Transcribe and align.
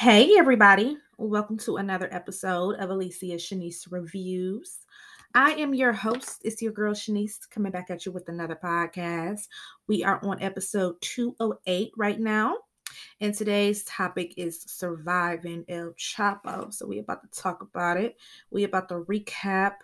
Hey, 0.00 0.38
everybody. 0.38 0.96
Welcome 1.18 1.58
to 1.58 1.76
another 1.76 2.08
episode 2.10 2.76
of 2.76 2.88
Alicia 2.88 3.34
Shanise 3.36 3.86
Reviews. 3.90 4.78
I 5.34 5.50
am 5.50 5.74
your 5.74 5.92
host. 5.92 6.40
It's 6.42 6.62
your 6.62 6.72
girl 6.72 6.94
Shanise 6.94 7.38
coming 7.50 7.70
back 7.70 7.90
at 7.90 8.06
you 8.06 8.12
with 8.12 8.30
another 8.30 8.56
podcast. 8.56 9.46
We 9.88 10.02
are 10.02 10.18
on 10.24 10.40
episode 10.40 10.98
208 11.02 11.92
right 11.98 12.18
now. 12.18 12.56
And 13.20 13.34
today's 13.34 13.84
topic 13.84 14.32
is 14.38 14.62
surviving 14.62 15.66
El 15.68 15.92
Chapo. 15.98 16.72
So 16.72 16.86
we 16.86 16.96
are 16.96 17.02
about 17.02 17.30
to 17.30 17.38
talk 17.38 17.60
about 17.60 17.98
it. 17.98 18.16
We're 18.50 18.68
about 18.68 18.88
to 18.88 19.00
recap 19.00 19.74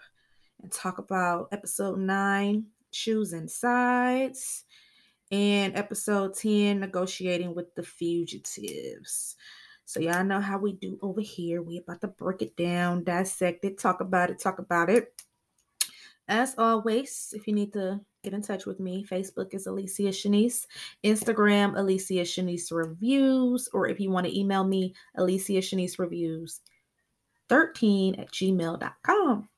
and 0.63 0.73
talk 0.73 0.97
about 0.97 1.49
episode 1.53 1.99
9, 1.99 2.65
choosing 2.91 3.49
sides, 3.49 4.65
and 5.31 5.77
episode 5.77 6.33
10, 6.33 6.81
negotiating 6.81 7.55
with 7.55 7.75
the 7.75 7.83
fugitives. 7.83 9.37
So 9.87 10.01
y'all 10.01 10.25
know 10.25 10.41
how 10.41 10.59
we 10.59 10.73
do 10.73 10.99
over 11.01 11.21
here. 11.21 11.63
We 11.63 11.79
about 11.79 12.01
to 12.01 12.09
break 12.09 12.43
it 12.43 12.57
down, 12.57 13.05
dissect 13.05 13.65
it, 13.65 13.79
talk 13.79 14.01
about 14.01 14.31
it, 14.31 14.41
talk 14.41 14.59
about 14.59 14.91
it. 14.91 15.15
As 16.27 16.57
always, 16.59 17.33
if 17.37 17.47
you 17.47 17.55
need 17.55 17.73
to 17.75 18.01
get 18.25 18.33
in 18.33 18.43
touch 18.43 18.67
with 18.67 18.81
me, 18.81 19.07
Facebook 19.09 19.55
is 19.55 19.69
Alicia 19.69 20.09
Shanise, 20.09 20.67
Instagram 21.05 21.79
Alicia 21.79 22.23
Shanise 22.23 22.73
Reviews, 22.73 23.69
or 23.73 23.87
if 23.87 24.01
you 24.01 24.11
want 24.11 24.27
to 24.27 24.37
email 24.37 24.65
me, 24.65 24.93
Alicia 25.15 25.61
Shanise 25.61 26.01
Reviews 26.01 26.63
13 27.49 28.17
at 28.17 28.33
gmail.com. 28.33 29.49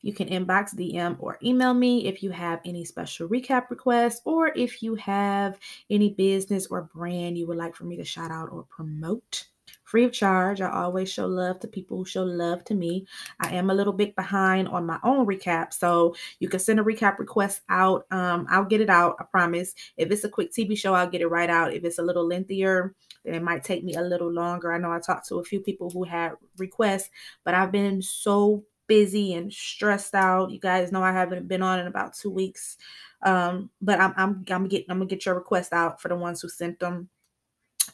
You 0.00 0.14
can 0.14 0.28
inbox, 0.28 0.74
DM, 0.74 1.16
or 1.18 1.38
email 1.42 1.74
me 1.74 2.06
if 2.06 2.22
you 2.22 2.30
have 2.30 2.60
any 2.64 2.86
special 2.86 3.28
recap 3.28 3.68
requests 3.68 4.22
or 4.24 4.48
if 4.56 4.82
you 4.82 4.94
have 4.94 5.58
any 5.90 6.14
business 6.14 6.66
or 6.68 6.88
brand 6.94 7.36
you 7.36 7.46
would 7.46 7.58
like 7.58 7.74
for 7.74 7.84
me 7.84 7.98
to 7.98 8.04
shout 8.04 8.30
out 8.30 8.48
or 8.50 8.64
promote 8.70 9.48
free 9.84 10.04
of 10.04 10.12
charge. 10.12 10.60
I 10.60 10.70
always 10.70 11.10
show 11.10 11.26
love 11.26 11.60
to 11.60 11.68
people 11.68 11.96
who 11.96 12.04
show 12.04 12.24
love 12.24 12.64
to 12.64 12.74
me. 12.74 13.06
I 13.40 13.54
am 13.54 13.70
a 13.70 13.74
little 13.74 13.92
bit 13.92 14.14
behind 14.16 14.68
on 14.68 14.86
my 14.86 14.98
own 15.02 15.26
recap, 15.26 15.72
so 15.72 16.14
you 16.40 16.48
can 16.48 16.60
send 16.60 16.80
a 16.80 16.84
recap 16.84 17.18
request 17.18 17.62
out. 17.68 18.06
Um, 18.10 18.46
I'll 18.50 18.64
get 18.64 18.80
it 18.80 18.90
out. 18.90 19.16
I 19.20 19.24
promise. 19.24 19.74
If 19.96 20.10
it's 20.10 20.24
a 20.24 20.28
quick 20.28 20.52
TV 20.52 20.76
show, 20.76 20.94
I'll 20.94 21.10
get 21.10 21.20
it 21.20 21.28
right 21.28 21.50
out. 21.50 21.72
If 21.72 21.84
it's 21.84 21.98
a 21.98 22.02
little 22.02 22.26
lengthier, 22.26 22.94
then 23.24 23.34
it 23.34 23.42
might 23.42 23.64
take 23.64 23.84
me 23.84 23.94
a 23.94 24.02
little 24.02 24.32
longer. 24.32 24.72
I 24.72 24.78
know 24.78 24.92
I 24.92 25.00
talked 25.00 25.28
to 25.28 25.38
a 25.38 25.44
few 25.44 25.60
people 25.60 25.90
who 25.90 26.04
had 26.04 26.32
requests, 26.58 27.10
but 27.44 27.54
I've 27.54 27.72
been 27.72 28.02
so 28.02 28.64
busy 28.86 29.34
and 29.34 29.52
stressed 29.52 30.14
out. 30.14 30.50
You 30.50 30.60
guys 30.60 30.92
know 30.92 31.02
I 31.02 31.12
haven't 31.12 31.48
been 31.48 31.62
on 31.62 31.80
in 31.80 31.86
about 31.86 32.14
two 32.14 32.30
weeks. 32.30 32.76
Um, 33.22 33.70
but 33.80 34.00
I'm 34.00 34.14
I'm 34.16 34.44
I'm 34.50 34.68
getting 34.68 34.90
I'm 34.90 34.98
gonna 34.98 35.08
get 35.08 35.26
your 35.26 35.34
request 35.34 35.72
out 35.72 36.00
for 36.00 36.08
the 36.08 36.16
ones 36.16 36.40
who 36.40 36.48
sent 36.48 36.78
them 36.78 37.08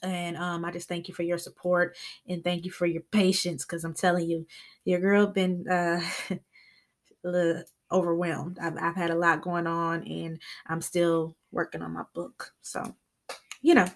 and 0.03 0.36
um, 0.36 0.64
I 0.64 0.72
just 0.72 0.89
thank 0.89 1.08
you 1.08 1.14
for 1.14 1.22
your 1.22 1.39
support 1.39 1.97
and 2.28 2.42
thank 2.42 2.64
you 2.64 2.70
for 2.70 2.86
your 2.86 3.03
patience 3.03 3.64
because 3.64 3.84
I'm 3.84 3.95
telling 3.95 4.28
you, 4.28 4.47
your 4.84 5.00
girl 5.00 5.27
been 5.28 5.69
uh, 5.69 6.03
overwhelmed. 7.91 8.58
I've, 8.61 8.77
I've 8.78 8.97
had 8.97 9.11
a 9.11 9.14
lot 9.17 9.42
going 9.42 9.67
on 9.67 10.05
and 10.05 10.41
I'm 10.67 10.80
still 10.80 11.36
working 11.50 11.83
on 11.83 11.92
my 11.92 12.05
book. 12.14 12.53
So, 12.62 12.95
you 13.62 13.75
know, 13.75 13.89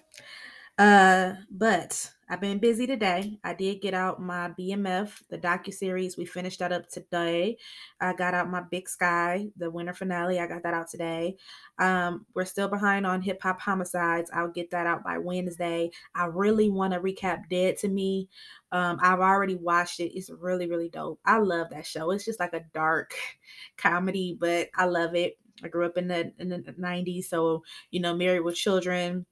uh, 0.79 1.33
but 1.51 2.11
I've 2.29 2.41
been 2.41 2.59
busy 2.59 2.87
today. 2.87 3.39
I 3.45 3.55
did 3.55 3.81
get 3.81 3.95
out 3.95 4.21
my 4.21 4.51
BMF, 4.59 5.23
the 5.31 5.39
docu 5.39 5.73
series. 5.73 6.19
We 6.19 6.27
finished 6.27 6.59
that 6.59 6.73
up 6.73 6.89
today. 6.89 7.57
I 8.01 8.13
got 8.13 8.35
out 8.35 8.51
my 8.51 8.63
Big 8.63 8.89
Sky, 8.89 9.47
the 9.57 9.71
winter 9.71 9.95
finale. 9.95 10.39
I 10.39 10.47
got 10.47 10.65
that 10.65 10.75
out 10.75 10.91
today. 10.91 11.37
Um, 11.79 12.27
we're 12.35 12.45
still 12.45 12.69
behind 12.69 13.07
on 13.07 13.23
Hip 13.23 13.41
Hop 13.43 13.61
Homicides. 13.61 14.31
I'll 14.35 14.51
get 14.51 14.71
that 14.73 14.87
out 14.87 15.05
by 15.05 15.19
Wednesday. 15.19 15.91
I 16.15 16.27
really 16.27 16.69
want 16.69 16.93
to 16.93 17.01
recap 17.01 17.49
Dead 17.49 17.77
to 17.79 17.89
Me. 17.89 18.29
Um, 18.73 18.99
I've 19.01 19.21
already 19.21 19.55
watched 19.55 20.01
it. 20.01 20.13
It's 20.17 20.31
really, 20.31 20.69
really 20.69 20.89
dope. 20.89 21.21
I 21.25 21.39
love 21.39 21.69
that 21.71 21.87
show. 21.87 22.11
It's 22.11 22.25
just 22.25 22.41
like 22.41 22.55
a 22.55 22.65
dark 22.75 23.15
comedy, 23.79 24.37
but 24.39 24.69
I 24.75 24.87
love 24.87 25.15
it. 25.15 25.39
I 25.63 25.69
grew 25.69 25.87
up 25.87 25.97
in 25.97 26.09
the 26.09 26.33
in 26.39 26.51
the 26.51 26.59
90s, 26.79 27.25
so 27.27 27.63
you 27.91 28.01
know, 28.01 28.15
married 28.15 28.41
with 28.41 28.57
children 28.57 29.25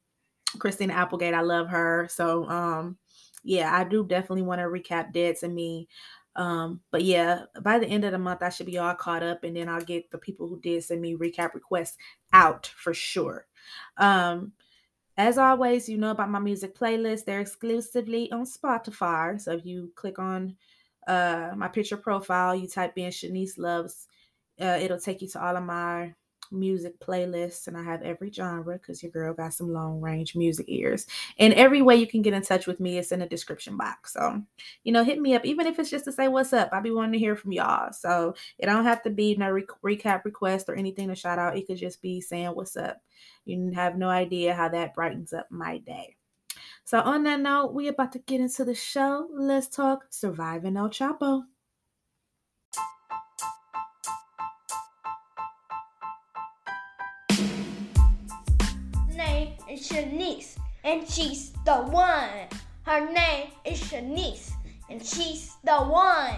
Christina 0.58 0.94
Applegate, 0.94 1.34
I 1.34 1.40
love 1.40 1.68
her. 1.68 2.08
So 2.10 2.48
um 2.48 2.98
yeah, 3.44 3.76
I 3.76 3.84
do 3.84 4.04
definitely 4.04 4.42
want 4.42 4.60
to 4.60 4.66
recap 4.66 5.12
Dead 5.12 5.36
to 5.40 5.48
Me. 5.48 5.88
Um, 6.36 6.80
but 6.90 7.04
yeah, 7.04 7.42
by 7.62 7.78
the 7.78 7.86
end 7.86 8.04
of 8.04 8.12
the 8.12 8.18
month, 8.18 8.42
I 8.42 8.48
should 8.48 8.66
be 8.66 8.78
all 8.78 8.94
caught 8.94 9.22
up, 9.22 9.44
and 9.44 9.56
then 9.56 9.68
I'll 9.68 9.84
get 9.84 10.10
the 10.10 10.18
people 10.18 10.48
who 10.48 10.58
did 10.60 10.82
send 10.82 11.00
me 11.00 11.14
recap 11.14 11.54
requests 11.54 11.96
out 12.32 12.66
for 12.66 12.92
sure. 12.92 13.46
Um, 13.98 14.52
as 15.16 15.38
always, 15.38 15.88
you 15.88 15.96
know 15.96 16.10
about 16.10 16.30
my 16.30 16.40
music 16.40 16.76
playlist. 16.76 17.24
They're 17.24 17.40
exclusively 17.40 18.32
on 18.32 18.46
Spotify. 18.46 19.40
So 19.40 19.52
if 19.52 19.64
you 19.64 19.92
click 19.94 20.18
on 20.18 20.56
uh 21.06 21.52
my 21.56 21.68
picture 21.68 21.98
profile, 21.98 22.54
you 22.54 22.66
type 22.66 22.94
in 22.96 23.10
Shanice 23.10 23.58
Loves, 23.58 24.08
uh, 24.60 24.78
it'll 24.80 24.98
take 24.98 25.22
you 25.22 25.28
to 25.28 25.44
all 25.44 25.56
of 25.56 25.62
my 25.62 26.14
music 26.50 26.98
playlists 27.00 27.66
and 27.66 27.76
I 27.76 27.82
have 27.82 28.02
every 28.02 28.30
genre 28.30 28.78
because 28.78 29.02
your 29.02 29.12
girl 29.12 29.34
got 29.34 29.54
some 29.54 29.72
long 29.72 30.00
range 30.00 30.36
music 30.36 30.66
ears. 30.68 31.06
And 31.38 31.52
every 31.54 31.82
way 31.82 31.96
you 31.96 32.06
can 32.06 32.22
get 32.22 32.34
in 32.34 32.42
touch 32.42 32.66
with 32.66 32.80
me 32.80 32.98
is 32.98 33.12
in 33.12 33.20
the 33.20 33.26
description 33.26 33.76
box. 33.76 34.12
So, 34.12 34.42
you 34.82 34.92
know, 34.92 35.04
hit 35.04 35.20
me 35.20 35.34
up, 35.34 35.44
even 35.44 35.66
if 35.66 35.78
it's 35.78 35.90
just 35.90 36.04
to 36.06 36.12
say 36.12 36.28
what's 36.28 36.52
up. 36.52 36.70
I 36.72 36.80
be 36.80 36.90
wanting 36.90 37.12
to 37.12 37.18
hear 37.18 37.36
from 37.36 37.52
y'all. 37.52 37.92
So 37.92 38.34
it 38.58 38.66
don't 38.66 38.84
have 38.84 39.02
to 39.04 39.10
be 39.10 39.34
no 39.36 39.50
re- 39.50 39.66
recap 39.84 40.24
request 40.24 40.68
or 40.68 40.74
anything 40.74 41.08
to 41.08 41.14
shout 41.14 41.38
out. 41.38 41.56
It 41.56 41.66
could 41.66 41.76
just 41.76 42.02
be 42.02 42.20
saying 42.20 42.48
what's 42.48 42.76
up. 42.76 43.00
You 43.44 43.72
have 43.74 43.96
no 43.96 44.08
idea 44.08 44.54
how 44.54 44.68
that 44.70 44.94
brightens 44.94 45.32
up 45.32 45.50
my 45.50 45.78
day. 45.78 46.16
So 46.84 47.00
on 47.00 47.24
that 47.24 47.40
note, 47.40 47.72
we 47.72 47.88
about 47.88 48.12
to 48.12 48.18
get 48.18 48.40
into 48.40 48.64
the 48.64 48.74
show. 48.74 49.28
Let's 49.32 49.68
talk 49.68 50.04
surviving 50.10 50.76
El 50.76 50.90
Chapo. 50.90 51.44
Is 59.74 59.88
Shanice, 59.90 60.56
and 60.84 61.08
she's 61.08 61.50
the 61.64 61.74
one. 61.74 62.46
Her 62.82 63.10
name 63.12 63.48
is 63.64 63.82
Shanice, 63.82 64.52
and 64.88 65.04
she's 65.04 65.56
the 65.64 65.76
one. 65.76 66.36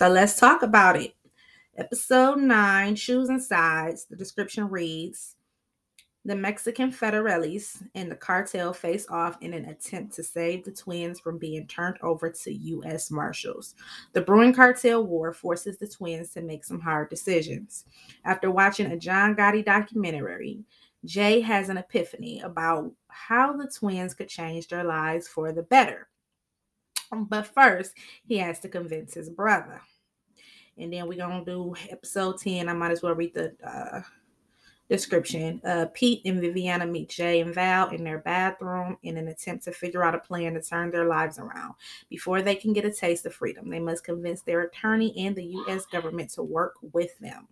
So 0.00 0.08
let's 0.08 0.40
talk 0.40 0.62
about 0.62 0.96
it. 0.96 1.14
Episode 1.76 2.38
9 2.38 2.96
Choosing 2.96 3.38
Sides. 3.38 4.06
The 4.06 4.16
description 4.16 4.70
reads 4.70 5.36
The 6.24 6.34
Mexican 6.34 6.90
federales 6.90 7.82
and 7.94 8.10
the 8.10 8.16
cartel 8.16 8.72
face 8.72 9.06
off 9.10 9.36
in 9.42 9.52
an 9.52 9.66
attempt 9.66 10.14
to 10.14 10.22
save 10.22 10.64
the 10.64 10.70
twins 10.70 11.20
from 11.20 11.36
being 11.36 11.66
turned 11.66 11.98
over 12.00 12.30
to 12.30 12.50
U.S. 12.50 13.10
Marshals. 13.10 13.74
The 14.14 14.22
brewing 14.22 14.54
cartel 14.54 15.04
war 15.04 15.34
forces 15.34 15.76
the 15.76 15.86
twins 15.86 16.30
to 16.30 16.40
make 16.40 16.64
some 16.64 16.80
hard 16.80 17.10
decisions. 17.10 17.84
After 18.24 18.50
watching 18.50 18.92
a 18.92 18.96
John 18.96 19.36
Gotti 19.36 19.62
documentary, 19.62 20.60
Jay 21.04 21.42
has 21.42 21.68
an 21.68 21.76
epiphany 21.76 22.40
about 22.40 22.90
how 23.08 23.54
the 23.54 23.70
twins 23.70 24.14
could 24.14 24.30
change 24.30 24.68
their 24.68 24.84
lives 24.84 25.28
for 25.28 25.52
the 25.52 25.62
better. 25.62 26.08
But 27.12 27.48
first, 27.48 27.92
he 28.24 28.38
has 28.38 28.60
to 28.60 28.68
convince 28.70 29.12
his 29.12 29.28
brother 29.28 29.82
and 30.80 30.92
then 30.92 31.06
we're 31.06 31.18
gonna 31.18 31.44
do 31.44 31.74
episode 31.90 32.38
10 32.38 32.68
i 32.68 32.72
might 32.72 32.90
as 32.90 33.02
well 33.02 33.14
read 33.14 33.34
the 33.34 33.54
uh, 33.64 34.00
description. 34.90 35.62
Uh, 35.64 35.86
pete 35.94 36.20
and 36.26 36.40
viviana 36.40 36.84
meet 36.84 37.08
jay 37.08 37.40
and 37.40 37.54
val 37.54 37.88
in 37.90 38.02
their 38.02 38.18
bathroom 38.18 38.98
in 39.04 39.16
an 39.16 39.28
attempt 39.28 39.64
to 39.64 39.72
figure 39.72 40.02
out 40.02 40.16
a 40.16 40.18
plan 40.18 40.52
to 40.52 40.60
turn 40.60 40.90
their 40.90 41.06
lives 41.06 41.38
around. 41.38 41.74
Before 42.10 42.42
they 42.42 42.56
can 42.56 42.72
get 42.72 42.84
a 42.84 42.90
taste 42.90 43.24
of 43.24 43.32
freedom 43.32 43.70
they 43.70 43.78
must 43.78 44.04
convince 44.04 44.42
their 44.42 44.62
attorney 44.62 45.14
and 45.16 45.34
the 45.34 45.44
u.s 45.44 45.86
government 45.86 46.30
to 46.30 46.42
work 46.42 46.74
with 46.92 47.16
them. 47.20 47.46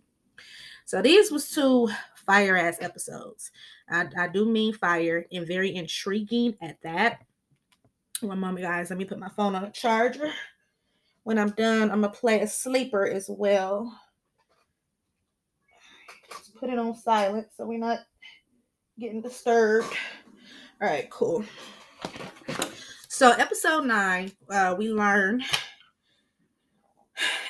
So 0.83 1.01
these 1.01 1.31
was 1.31 1.49
two 1.49 1.89
fire 2.15 2.57
ass 2.57 2.77
episodes. 2.81 3.51
I, 3.89 4.07
I 4.17 4.27
do 4.27 4.45
mean 4.45 4.73
fire 4.73 5.25
and 5.31 5.47
very 5.47 5.73
intriguing 5.73 6.57
at 6.61 6.81
that. 6.83 7.21
One 8.19 8.39
moment 8.39 8.65
guys. 8.65 8.89
Let 8.89 8.99
me 8.99 9.05
put 9.05 9.17
my 9.17 9.29
phone 9.29 9.55
on 9.55 9.63
a 9.63 9.71
charger 9.71 10.33
when 11.29 11.37
I'm 11.37 11.51
done, 11.51 11.91
I'm 11.91 12.01
gonna 12.01 12.09
play 12.09 12.41
a 12.41 12.47
sleeper 12.47 13.05
as 13.05 13.29
well. 13.29 13.95
Just 16.27 16.55
put 16.55 16.71
it 16.71 16.79
on 16.79 16.95
silent 16.95 17.49
so 17.55 17.67
we're 17.67 17.77
not 17.77 17.99
getting 18.99 19.21
disturbed. 19.21 19.95
All 20.81 20.89
right, 20.89 21.07
cool. 21.11 21.45
So, 23.09 23.29
episode 23.29 23.85
nine, 23.85 24.31
uh, 24.49 24.73
we 24.75 24.89
learn 24.89 25.43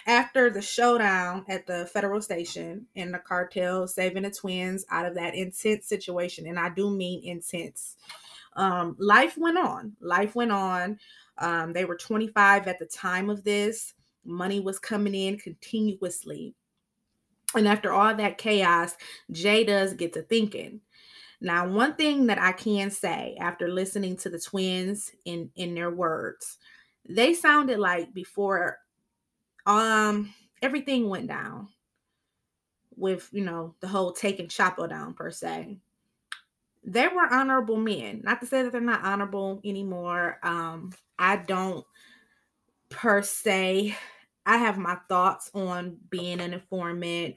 after 0.06 0.50
the 0.50 0.62
showdown 0.62 1.46
at 1.48 1.66
the 1.66 1.86
federal 1.86 2.22
station 2.22 2.86
and 2.98 3.14
the 3.14 3.20
cartel 3.20 3.88
saving 3.88 4.24
the 4.24 4.32
twins 4.32 4.86
out 4.92 5.06
of 5.06 5.16
that 5.16 5.36
intense 5.36 5.88
situation, 5.88 6.48
and 6.48 6.60
I 6.60 6.68
do 6.68 6.90
mean 6.90 7.24
intense. 7.24 7.96
Um, 8.58 8.98
life 9.00 9.38
went 9.38 9.58
on. 9.58 9.96
Life 10.02 10.36
went 10.36 10.52
on. 10.52 11.00
Um, 11.40 11.74
they 11.74 11.86
were 11.86 11.98
25 11.98 12.68
at 12.68 12.80
the 12.80 12.86
time 12.86 13.30
of 13.30 13.44
this. 13.44 13.94
Money 14.26 14.60
was 14.60 14.80
coming 14.80 15.16
in 15.16 15.38
continuously. 15.38 16.56
And 17.56 17.68
after 17.68 17.92
all 17.92 18.14
that 18.16 18.38
chaos, 18.38 18.96
Jay 19.32 19.64
does 19.64 19.94
get 19.94 20.14
to 20.14 20.22
thinking 20.22 20.82
now, 21.42 21.68
one 21.68 21.96
thing 21.96 22.28
that 22.28 22.40
I 22.40 22.52
can 22.52 22.92
say 22.92 23.38
after 23.40 23.70
listening 23.70 24.18
to 24.18 24.30
the 24.30 24.40
twins 24.40 25.12
in 25.26 25.50
in 25.56 25.74
their 25.74 25.92
words, 25.92 26.58
they 27.08 27.34
sounded 27.34 27.80
like 27.80 28.14
before 28.14 28.78
um 29.66 30.34
everything 30.62 31.10
went 31.10 31.28
down 31.28 31.70
with, 32.96 33.30
you 33.32 33.46
know, 33.46 33.76
the 33.80 33.88
whole 33.88 34.12
taking 34.12 34.48
Chapo 34.48 34.90
down 34.90 35.14
per 35.14 35.32
se. 35.32 35.80
They 36.90 37.08
were 37.08 37.32
honorable 37.32 37.78
men. 37.78 38.22
Not 38.24 38.40
to 38.42 38.48
say 38.48 38.64
that 38.64 38.72
they're 38.72 38.82
not 38.82 39.04
honorable 39.04 39.62
anymore. 39.64 40.40
Um 40.42 40.92
I 41.20 41.36
don't 41.38 41.86
per 42.90 43.22
se 43.22 43.96
I 44.46 44.58
have 44.58 44.78
my 44.80 44.98
thoughts 45.08 45.52
on 45.54 45.98
being 46.10 46.42
an 46.42 46.54
informant. 46.54 47.36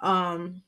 Um 0.00 0.62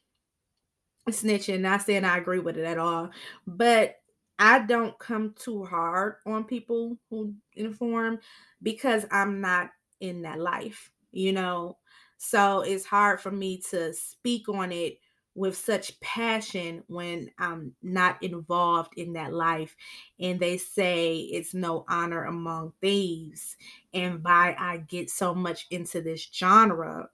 snitching. 1.11 1.61
Not 1.61 1.83
saying 1.83 2.05
I 2.05 2.17
agree 2.17 2.39
with 2.39 2.57
it 2.57 2.65
at 2.65 2.79
all, 2.79 3.11
but 3.47 3.97
I 4.39 4.61
don't 4.61 4.99
come 4.99 5.35
too 5.39 5.65
hard 5.65 6.17
on 6.25 6.45
people 6.45 6.97
who 7.11 7.35
inform 7.55 8.19
because 8.63 9.05
I'm 9.11 9.43
not 9.43 9.71
in 10.01 10.23
that 10.23 10.41
life, 10.41 10.91
you 11.11 11.33
know. 11.33 11.77
So 12.17 12.63
it's 12.63 12.87
hard 12.87 13.21
for 13.21 13.31
me 13.31 13.61
to 13.71 13.93
speak 13.93 14.49
on 14.49 14.73
it 14.73 14.99
with 15.35 15.57
such 15.57 15.99
passion 16.01 16.83
when 16.89 17.31
I'm 17.39 17.75
not 17.83 18.23
involved 18.23 18.95
in 18.99 19.15
that 19.15 19.33
life. 19.33 19.75
And 20.21 20.39
they 20.39 20.59
say 20.59 21.17
it's 21.17 21.55
no 21.55 21.85
honor 21.89 22.25
among 22.25 22.73
thieves. 22.81 23.57
And 23.95 24.23
by 24.23 24.55
I 24.59 24.79
get 24.79 25.11
so 25.11 25.35
much 25.35 25.67
into 25.71 26.03
this 26.03 26.29
genre 26.33 27.09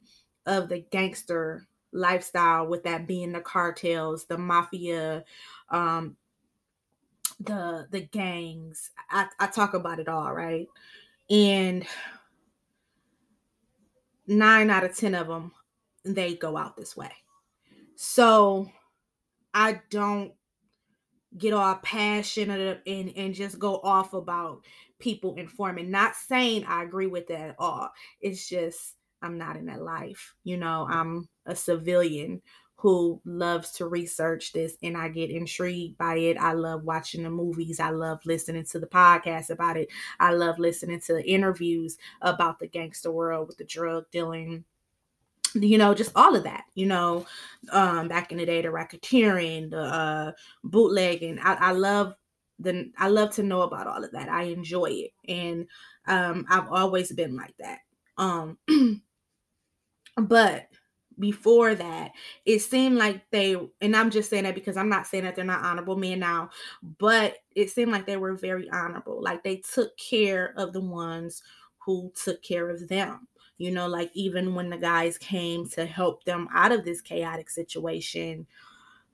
of 0.46 0.68
the 0.68 0.80
gangster 0.90 1.68
lifestyle 1.92 2.66
with 2.66 2.84
that 2.84 3.06
being 3.06 3.32
the 3.32 3.40
cartels 3.40 4.26
the 4.26 4.36
mafia 4.36 5.24
um 5.70 6.16
the 7.40 7.86
the 7.90 8.00
gangs 8.00 8.90
i, 9.10 9.26
I 9.38 9.46
talk 9.46 9.72
about 9.72 9.98
it 9.98 10.08
all 10.08 10.34
right 10.34 10.66
and 11.30 11.86
nine 14.26 14.68
out 14.68 14.84
of 14.84 14.94
ten 14.96 15.14
of 15.14 15.28
them 15.28 15.52
they 16.04 16.34
go 16.34 16.58
out 16.58 16.76
this 16.76 16.94
way 16.96 17.12
so 18.00 18.70
i 19.52 19.80
don't 19.90 20.32
get 21.36 21.52
all 21.52 21.74
passionate 21.82 22.80
and 22.86 23.12
and 23.16 23.34
just 23.34 23.58
go 23.58 23.80
off 23.82 24.14
about 24.14 24.60
people 24.98 25.34
informing 25.34 25.90
not 25.90 26.14
saying 26.14 26.64
i 26.66 26.82
agree 26.82 27.06
with 27.06 27.26
that 27.26 27.50
at 27.50 27.56
all 27.58 27.90
it's 28.20 28.48
just 28.48 28.94
I'm 29.22 29.38
not 29.38 29.56
in 29.56 29.66
that 29.66 29.82
life. 29.82 30.34
You 30.44 30.56
know, 30.56 30.86
I'm 30.88 31.28
a 31.46 31.56
civilian 31.56 32.42
who 32.76 33.20
loves 33.24 33.72
to 33.72 33.88
research 33.88 34.52
this 34.52 34.76
and 34.84 34.96
I 34.96 35.08
get 35.08 35.30
intrigued 35.30 35.98
by 35.98 36.16
it. 36.16 36.36
I 36.36 36.52
love 36.52 36.84
watching 36.84 37.24
the 37.24 37.30
movies. 37.30 37.80
I 37.80 37.90
love 37.90 38.20
listening 38.24 38.64
to 38.66 38.78
the 38.78 38.86
podcast 38.86 39.50
about 39.50 39.76
it. 39.76 39.88
I 40.20 40.32
love 40.32 40.60
listening 40.60 41.00
to 41.00 41.28
interviews 41.28 41.98
about 42.22 42.60
the 42.60 42.68
gangster 42.68 43.10
world 43.10 43.48
with 43.48 43.58
the 43.58 43.64
drug 43.64 44.04
dealing 44.12 44.64
you 45.54 45.78
know 45.78 45.94
just 45.94 46.12
all 46.14 46.34
of 46.36 46.44
that 46.44 46.64
you 46.74 46.86
know 46.86 47.26
um 47.72 48.08
back 48.08 48.32
in 48.32 48.38
the 48.38 48.46
day 48.46 48.62
the 48.62 48.68
racketeering 48.68 49.70
the 49.70 49.80
uh 49.80 50.32
bootlegging 50.64 51.38
I, 51.42 51.54
I 51.54 51.72
love 51.72 52.14
the 52.58 52.90
i 52.98 53.08
love 53.08 53.30
to 53.34 53.42
know 53.42 53.62
about 53.62 53.86
all 53.86 54.02
of 54.04 54.12
that 54.12 54.28
i 54.28 54.44
enjoy 54.44 54.90
it 54.90 55.10
and 55.28 55.66
um 56.06 56.44
i've 56.50 56.70
always 56.70 57.12
been 57.12 57.36
like 57.36 57.54
that 57.58 57.78
um 58.18 58.58
But 60.16 60.68
before 61.18 61.74
that, 61.74 62.12
it 62.44 62.60
seemed 62.60 62.96
like 62.96 63.22
they, 63.30 63.56
and 63.80 63.96
I'm 63.96 64.10
just 64.10 64.30
saying 64.30 64.44
that 64.44 64.54
because 64.54 64.76
I'm 64.76 64.88
not 64.88 65.06
saying 65.06 65.24
that 65.24 65.34
they're 65.36 65.44
not 65.44 65.64
honorable 65.64 65.96
men 65.96 66.20
now, 66.20 66.50
but 66.98 67.36
it 67.54 67.70
seemed 67.70 67.92
like 67.92 68.06
they 68.06 68.16
were 68.16 68.34
very 68.34 68.68
honorable. 68.70 69.22
Like 69.22 69.42
they 69.42 69.56
took 69.56 69.96
care 69.96 70.54
of 70.56 70.72
the 70.72 70.80
ones 70.80 71.42
who 71.84 72.12
took 72.14 72.42
care 72.42 72.70
of 72.70 72.86
them. 72.88 73.26
You 73.58 73.72
know, 73.72 73.88
like 73.88 74.10
even 74.14 74.54
when 74.54 74.70
the 74.70 74.78
guys 74.78 75.18
came 75.18 75.68
to 75.70 75.84
help 75.84 76.24
them 76.24 76.48
out 76.54 76.72
of 76.72 76.84
this 76.84 77.00
chaotic 77.00 77.50
situation, 77.50 78.46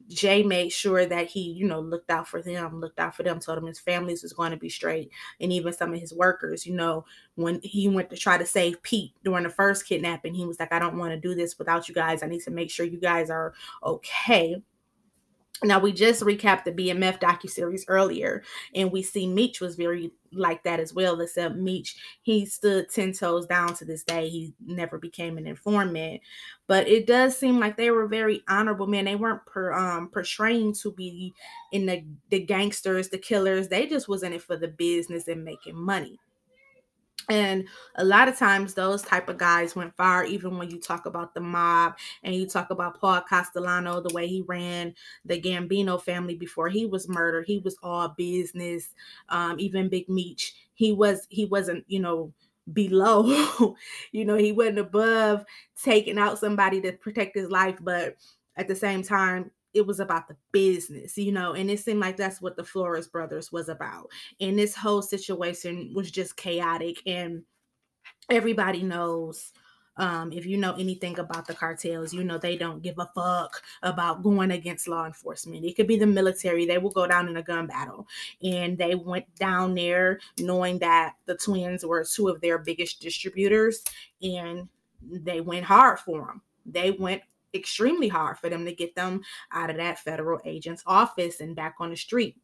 Jay 0.08 0.43
made 0.43 0.70
sure 0.70 1.06
that 1.06 1.29
he, 1.29 1.41
you 1.41 1.67
know, 1.67 1.81
looked 1.81 2.11
out 2.11 2.29
for 2.29 2.43
them, 2.43 2.79
looked 2.79 2.99
out 2.99 3.17
for 3.17 3.23
them, 3.23 3.41
told 3.41 3.56
them 3.56 3.67
his 3.67 3.81
families 3.81 4.23
was 4.23 4.35
going 4.35 4.50
to 4.50 4.56
be 4.56 4.69
straight, 4.69 5.11
and 5.41 5.52
even 5.52 5.73
some 5.73 5.94
of 5.94 6.00
his 6.00 6.12
workers, 6.12 6.67
you 6.67 6.75
know, 6.75 7.05
when 7.37 7.61
he 7.62 7.88
went 7.88 8.11
to 8.11 8.17
try 8.17 8.37
to 8.37 8.44
save 8.44 8.82
Pete 8.82 9.12
during 9.25 9.44
the 9.44 9.49
first 9.50 9.87
kidnapping, 9.87 10.35
he 10.35 10.44
was 10.44 10.61
like, 10.61 10.73
I 10.73 10.79
don't 10.79 10.99
want 10.99 11.12
to 11.12 11.20
do 11.20 11.35
this 11.35 11.58
without 11.58 11.88
you 11.88 11.94
guys. 11.94 12.23
I 12.23 12.26
need 12.26 12.43
to 12.43 12.50
make 12.50 12.70
sure 12.70 12.85
you 12.85 13.00
guys 13.00 13.31
are 13.31 13.55
okay. 13.82 14.62
Now 15.64 15.78
we 15.81 15.93
just 15.93 16.22
recapped 16.22 16.64
the 16.64 16.72
BMF 16.72 17.20
docu 17.20 17.49
series 17.49 17.84
earlier, 17.88 18.43
and 18.75 18.93
we 18.93 19.02
see 19.02 19.26
Meech 19.26 19.61
was 19.61 19.76
very 19.76 20.12
like 20.32 20.62
that 20.64 20.81
as 20.81 20.93
well. 20.93 21.20
Except 21.20 21.56
Meech, 21.56 21.96
he 22.22 22.46
stood 22.46 22.90
ten 22.90 23.12
toes 23.12 23.46
down 23.46 23.75
to 23.75 23.84
this 23.84 24.05
day. 24.05 24.28
He 24.28 24.55
never 24.64 24.99
became 24.99 25.38
an 25.38 25.46
informant, 25.46 26.20
but 26.66 26.87
it 26.88 27.06
does 27.06 27.37
seem 27.37 27.58
like 27.58 27.76
they 27.76 27.90
were 27.90 28.06
very 28.06 28.43
honorable 28.49 28.87
men. 28.87 29.06
They 29.06 29.16
weren't 29.16 29.44
per, 29.46 29.72
um, 29.72 30.08
portraying 30.11 30.75
to 30.82 30.93
be 30.93 31.34
in 31.72 31.87
the 31.87 32.05
the 32.31 32.40
gangsters, 32.40 33.08
the 33.08 33.19
killers. 33.19 33.69
They 33.69 33.87
just 33.87 34.08
was 34.08 34.22
in 34.22 34.32
it 34.32 34.43
for 34.43 34.56
the 34.56 34.69
business 34.69 35.28
and 35.28 35.44
making 35.44 35.76
money 35.76 36.19
and 37.31 37.66
a 37.94 38.05
lot 38.05 38.28
of 38.28 38.37
times 38.37 38.75
those 38.75 39.00
type 39.00 39.28
of 39.31 39.38
guys 39.38 39.75
went 39.75 39.96
far 39.96 40.25
even 40.25 40.58
when 40.58 40.69
you 40.70 40.78
talk 40.78 41.06
about 41.06 41.32
the 41.32 41.40
mob 41.40 41.94
and 42.22 42.34
you 42.34 42.46
talk 42.46 42.69
about 42.70 43.00
paul 43.00 43.20
castellano 43.22 44.00
the 44.00 44.12
way 44.15 44.27
he 44.27 44.43
ran 44.43 44.94
the 45.24 45.41
gambino 45.41 46.00
family 46.00 46.34
before 46.34 46.69
he 46.69 46.84
was 46.86 47.08
murdered. 47.08 47.46
He 47.46 47.58
was 47.58 47.77
all 47.82 48.08
business 48.08 48.91
um, 49.31 49.58
even 49.58 49.89
big 49.89 50.08
meech. 50.08 50.55
He 50.74 50.93
was 50.93 51.27
he 51.31 51.46
wasn't 51.46 51.84
you 51.89 52.00
know 52.00 52.32
below 52.72 53.74
you 54.12 54.24
know 54.24 54.36
he 54.36 54.53
wasn't 54.53 54.79
above 54.79 55.44
taking 55.82 56.19
out 56.19 56.39
somebody 56.39 56.81
to 56.81 56.93
protect 56.93 57.36
his 57.36 57.50
life 57.50 57.77
but 57.81 58.17
at 58.56 58.69
the 58.69 58.74
same 58.77 59.03
time 59.03 59.50
it 59.74 59.86
was 59.86 60.00
about 60.00 60.28
the 60.28 60.36
business, 60.52 61.19
you 61.19 61.32
know, 61.32 61.52
and 61.52 61.70
it 61.70 61.81
seemed 61.81 62.00
like 62.00 62.16
that's 62.16 62.40
what 62.40 62.56
the 62.56 62.64
Flores 62.64 63.08
brothers 63.08 63.50
was 63.50 63.69
about. 63.69 64.08
And 64.40 64.58
this 64.58 64.74
whole 64.74 65.02
situation 65.02 65.93
was 65.94 66.10
just 66.10 66.36
chaotic, 66.36 67.02
and 67.06 67.43
everybody 68.31 68.82
knows. 68.82 69.52
Um, 69.96 70.32
if 70.32 70.44
you 70.44 70.56
know 70.56 70.74
anything 70.74 71.20
about 71.20 71.46
the 71.46 71.54
cartels, 71.54 72.12
you 72.12 72.24
know 72.24 72.36
they 72.36 72.56
don't 72.56 72.82
give 72.82 72.98
a 72.98 73.08
fuck 73.14 73.62
about 73.81 74.24
going 74.24 74.50
against 74.50 74.88
law 74.88 75.06
enforcement. 75.06 75.64
It 75.64 75.76
could 75.76 75.86
be 75.86 75.96
the 75.96 76.06
military, 76.06 76.66
they 76.66 76.78
will 76.78 76.90
go 76.90 77.06
down 77.06 77.28
in 77.28 77.36
a 77.36 77.43
gun 77.44 77.69
battle. 77.69 78.08
And 78.43 78.76
they 78.76 78.96
went 78.96 79.32
down 79.36 79.76
there 79.76 80.19
knowing 80.40 80.81
that 80.81 81.14
the 81.26 81.36
twins 81.36 81.86
were 81.86 82.04
two 82.04 82.26
of 82.26 82.40
their 82.40 82.58
biggest 82.58 83.00
distributors, 83.00 83.84
and 84.20 84.69
they 85.00 85.40
went 85.40 85.64
hard 85.64 86.00
for 86.00 86.26
them. 86.26 86.43
They 86.66 86.90
went 86.90 87.22
extremely 87.55 88.08
hard 88.08 88.39
for 88.39 88.49
them 88.49 88.65
to 88.65 88.73
get 88.73 88.94
them 88.94 89.23
out 89.53 89.70
of 89.70 89.77
that 89.77 89.99
federal 89.99 90.41
agent's 90.44 90.82
office 90.87 91.41
and 91.41 91.56
back 91.56 91.77
on 91.81 91.91
the 91.91 91.96
street. 91.96 92.37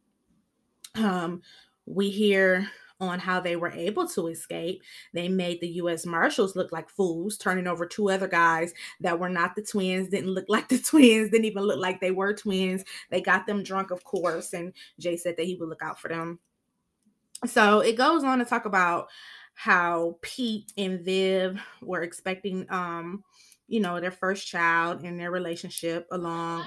Um, 0.95 1.43
we 1.87 2.11
hear 2.11 2.69
on 3.00 3.19
how 3.19 3.40
they 3.40 3.57
were 3.57 3.71
able 3.71 4.07
to 4.07 4.29
escape. 4.29 4.83
They 5.14 5.29
made 5.29 5.61
the 5.61 5.69
U.S. 5.69 6.05
Marshals 6.05 6.55
look 6.55 6.71
like 6.71 6.90
fools, 6.90 7.38
turning 7.38 7.67
over 7.67 7.87
two 7.87 8.11
other 8.11 8.29
guys 8.29 8.73
that 9.00 9.19
were 9.19 9.31
not 9.31 9.57
the 9.57 9.62
twins, 9.62 10.09
didn't 10.09 10.31
look 10.31 10.45
like 10.49 10.69
the 10.69 10.79
twins, 10.83 11.31
didn't 11.31 11.47
even 11.47 11.62
look 11.62 11.81
like 11.81 12.00
they 12.00 12.11
were 12.11 12.35
twins. 12.35 12.85
They 13.11 13.21
got 13.21 13.47
them 13.47 13.62
drunk, 13.62 13.90
of 13.90 14.05
course, 14.05 14.52
and 14.52 14.73
Jay 14.99 15.17
said 15.17 15.37
that 15.37 15.47
he 15.47 15.57
would 15.57 15.69
look 15.69 15.83
out 15.83 15.99
for 15.99 16.09
them. 16.09 16.38
So 17.47 17.81
it 17.81 17.97
goes 17.97 18.23
on 18.23 18.38
to 18.38 18.45
talk 18.45 18.67
about 18.67 19.09
how 19.55 20.19
Pete 20.21 20.73
and 20.76 21.00
Viv 21.00 21.61
were 21.81 22.02
expecting 22.02 22.67
um 22.71 23.25
you 23.71 23.79
know, 23.79 24.00
their 24.00 24.11
first 24.11 24.49
child 24.49 25.05
and 25.05 25.19
their 25.19 25.31
relationship 25.31 26.07
along 26.11 26.65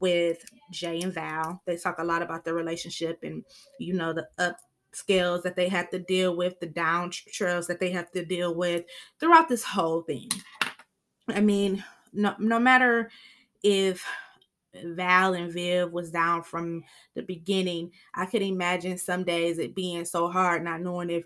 with 0.00 0.44
Jay 0.72 1.00
and 1.00 1.12
Val. 1.12 1.62
They 1.64 1.76
talk 1.76 1.98
a 1.98 2.04
lot 2.04 2.22
about 2.22 2.44
their 2.44 2.54
relationship 2.54 3.20
and, 3.22 3.44
you 3.78 3.94
know, 3.94 4.12
the 4.12 4.26
up 4.38 4.56
scales 4.92 5.44
that 5.44 5.54
they 5.54 5.68
have 5.68 5.90
to 5.90 6.00
deal 6.00 6.36
with, 6.36 6.58
the 6.58 6.66
down 6.66 7.12
trails 7.32 7.68
that 7.68 7.78
they 7.78 7.90
have 7.90 8.10
to 8.10 8.24
deal 8.24 8.52
with 8.52 8.84
throughout 9.20 9.48
this 9.48 9.62
whole 9.62 10.02
thing. 10.02 10.28
I 11.28 11.40
mean, 11.40 11.84
no, 12.12 12.34
no 12.40 12.58
matter 12.58 13.12
if 13.62 14.04
Val 14.82 15.34
and 15.34 15.52
Viv 15.52 15.92
was 15.92 16.10
down 16.10 16.42
from 16.42 16.82
the 17.14 17.22
beginning. 17.22 17.92
I 18.14 18.26
could 18.26 18.42
imagine 18.42 18.98
some 18.98 19.22
days 19.22 19.58
it 19.58 19.74
being 19.74 20.04
so 20.04 20.28
hard, 20.28 20.64
not 20.64 20.80
knowing 20.80 21.10
if 21.10 21.24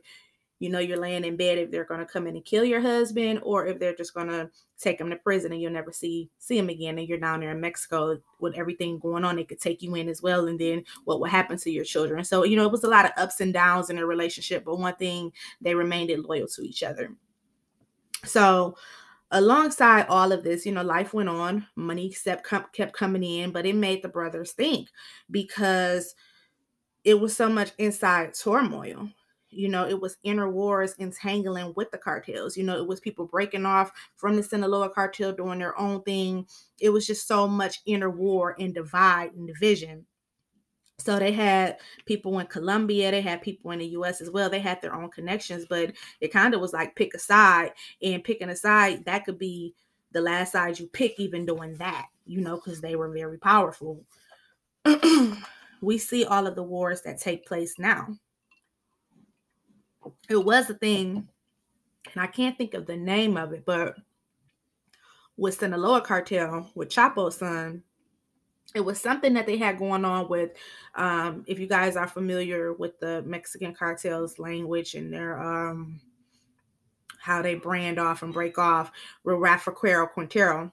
you 0.58 0.68
know 0.68 0.78
you're 0.78 0.98
laying 0.98 1.24
in 1.24 1.36
bed 1.36 1.58
if 1.58 1.70
they're 1.70 1.84
going 1.84 2.00
to 2.00 2.06
come 2.06 2.26
in 2.26 2.36
and 2.36 2.44
kill 2.44 2.64
your 2.64 2.80
husband 2.80 3.40
or 3.42 3.66
if 3.66 3.78
they're 3.78 3.94
just 3.94 4.14
going 4.14 4.28
to 4.28 4.50
take 4.78 5.00
him 5.00 5.10
to 5.10 5.16
prison 5.16 5.52
and 5.52 5.60
you'll 5.60 5.72
never 5.72 5.92
see 5.92 6.30
see 6.38 6.58
him 6.58 6.68
again 6.68 6.98
and 6.98 7.08
you're 7.08 7.18
down 7.18 7.40
there 7.40 7.50
in 7.50 7.60
mexico 7.60 8.18
with 8.40 8.54
everything 8.54 8.98
going 8.98 9.24
on 9.24 9.38
it 9.38 9.48
could 9.48 9.60
take 9.60 9.82
you 9.82 9.94
in 9.94 10.08
as 10.08 10.22
well 10.22 10.48
and 10.48 10.58
then 10.58 10.82
what 11.04 11.20
will 11.20 11.28
happen 11.28 11.56
to 11.56 11.70
your 11.70 11.84
children 11.84 12.24
so 12.24 12.44
you 12.44 12.56
know 12.56 12.64
it 12.64 12.72
was 12.72 12.84
a 12.84 12.88
lot 12.88 13.04
of 13.04 13.12
ups 13.16 13.40
and 13.40 13.52
downs 13.52 13.90
in 13.90 13.98
a 13.98 14.06
relationship 14.06 14.64
but 14.64 14.78
one 14.78 14.96
thing 14.96 15.32
they 15.60 15.74
remained 15.74 16.10
loyal 16.24 16.46
to 16.46 16.62
each 16.62 16.82
other 16.82 17.10
so 18.24 18.74
alongside 19.30 20.06
all 20.08 20.32
of 20.32 20.42
this, 20.42 20.64
you 20.64 20.72
know, 20.72 20.82
life 20.82 21.12
went 21.12 21.28
on, 21.28 21.66
money 21.76 22.10
kept, 22.10 22.72
kept 22.72 22.92
coming 22.92 23.22
in, 23.22 23.50
but 23.50 23.66
it 23.66 23.74
made 23.74 24.02
the 24.02 24.08
brothers 24.08 24.52
think 24.52 24.88
because 25.30 26.14
it 27.04 27.18
was 27.18 27.34
so 27.36 27.48
much 27.48 27.72
inside 27.78 28.34
turmoil. 28.34 29.08
You 29.50 29.68
know, 29.68 29.86
it 29.88 30.00
was 30.00 30.18
inner 30.22 30.50
wars 30.50 30.94
entangling 30.98 31.72
with 31.76 31.90
the 31.90 31.98
cartels. 31.98 32.56
You 32.56 32.64
know, 32.64 32.76
it 32.76 32.86
was 32.86 33.00
people 33.00 33.26
breaking 33.26 33.66
off 33.66 33.90
from 34.16 34.36
the 34.36 34.42
Sinaloa 34.42 34.90
cartel 34.90 35.32
doing 35.32 35.58
their 35.58 35.78
own 35.78 36.02
thing. 36.02 36.46
It 36.80 36.90
was 36.90 37.06
just 37.06 37.26
so 37.26 37.48
much 37.48 37.80
inner 37.86 38.10
war 38.10 38.56
and 38.58 38.74
divide 38.74 39.32
and 39.34 39.46
division. 39.46 40.04
So 40.98 41.18
they 41.18 41.32
had 41.32 41.78
people 42.06 42.38
in 42.40 42.46
Colombia, 42.48 43.10
they 43.10 43.20
had 43.20 43.40
people 43.40 43.70
in 43.70 43.78
the 43.78 43.86
US 43.88 44.20
as 44.20 44.30
well. 44.30 44.50
They 44.50 44.58
had 44.58 44.82
their 44.82 44.94
own 44.94 45.10
connections, 45.10 45.64
but 45.68 45.92
it 46.20 46.32
kind 46.32 46.54
of 46.54 46.60
was 46.60 46.72
like 46.72 46.96
pick 46.96 47.14
a 47.14 47.18
side 47.18 47.72
and 48.02 48.24
picking 48.24 48.50
a 48.50 48.56
side 48.56 49.04
that 49.04 49.24
could 49.24 49.38
be 49.38 49.74
the 50.12 50.20
last 50.20 50.52
side 50.52 50.78
you 50.78 50.86
pick, 50.86 51.18
even 51.18 51.46
doing 51.46 51.74
that, 51.76 52.06
you 52.26 52.40
know, 52.40 52.56
because 52.56 52.80
they 52.80 52.96
were 52.96 53.10
very 53.10 53.38
powerful. 53.38 54.04
we 55.80 55.98
see 55.98 56.24
all 56.24 56.46
of 56.46 56.56
the 56.56 56.62
wars 56.62 57.02
that 57.02 57.20
take 57.20 57.46
place 57.46 57.78
now. 57.78 58.08
It 60.28 60.44
was 60.44 60.68
a 60.70 60.74
thing, 60.74 61.28
and 62.12 62.22
I 62.22 62.26
can't 62.26 62.56
think 62.56 62.74
of 62.74 62.86
the 62.86 62.96
name 62.96 63.36
of 63.36 63.52
it, 63.52 63.64
but 63.64 63.96
with 65.36 65.54
Sinaloa 65.54 66.00
cartel 66.00 66.70
with 66.74 66.90
Chapo's 66.90 67.36
son, 67.36 67.82
it 68.74 68.80
was 68.80 69.00
something 69.00 69.34
that 69.34 69.46
they 69.46 69.56
had 69.56 69.78
going 69.78 70.04
on 70.04 70.28
with 70.28 70.50
um, 70.94 71.44
if 71.46 71.58
you 71.58 71.66
guys 71.66 71.96
are 71.96 72.06
familiar 72.06 72.74
with 72.74 72.98
the 73.00 73.22
mexican 73.22 73.74
cartels 73.74 74.38
language 74.38 74.94
and 74.94 75.12
their 75.12 75.40
um, 75.40 76.00
how 77.18 77.40
they 77.40 77.54
brand 77.54 77.98
off 77.98 78.22
and 78.22 78.32
break 78.32 78.58
off 78.58 78.92
with 79.24 79.36
rafael 79.36 80.06
quintero. 80.06 80.72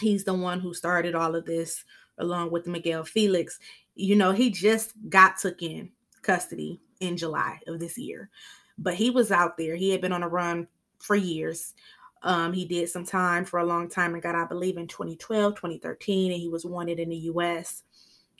He's 0.00 0.24
the 0.24 0.34
one 0.34 0.60
who 0.60 0.74
started 0.74 1.14
all 1.14 1.34
of 1.34 1.46
this 1.46 1.84
along 2.18 2.50
with 2.50 2.66
miguel 2.66 3.04
felix. 3.04 3.58
You 3.94 4.16
know 4.16 4.32
he 4.32 4.50
just 4.50 4.92
got 5.08 5.38
took 5.38 5.62
in 5.62 5.90
custody 6.22 6.80
in 7.00 7.16
july 7.16 7.60
of 7.66 7.78
this 7.78 7.98
year. 7.98 8.30
But 8.78 8.94
he 8.94 9.10
was 9.10 9.30
out 9.30 9.56
there. 9.56 9.76
He 9.76 9.90
had 9.90 10.00
been 10.00 10.12
on 10.12 10.22
a 10.22 10.28
run 10.28 10.68
for 10.98 11.16
years. 11.16 11.74
Um, 12.22 12.52
he 12.52 12.64
did 12.64 12.88
some 12.88 13.04
time 13.04 13.44
for 13.44 13.60
a 13.60 13.64
long 13.64 13.88
time 13.88 14.14
and 14.14 14.22
got, 14.22 14.34
I 14.34 14.44
believe, 14.44 14.76
in 14.76 14.86
2012, 14.88 15.54
2013, 15.54 16.32
and 16.32 16.40
he 16.40 16.48
was 16.48 16.64
wanted 16.64 16.98
in 16.98 17.08
the 17.08 17.16
US. 17.16 17.84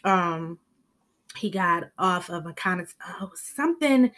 Um, 0.04 0.58
he 1.36 1.50
got 1.50 1.84
off 1.98 2.30
of 2.30 2.46
a 2.46 2.52
kind 2.52 2.80
of 2.80 2.94
oh, 3.20 3.30
something 3.34 4.10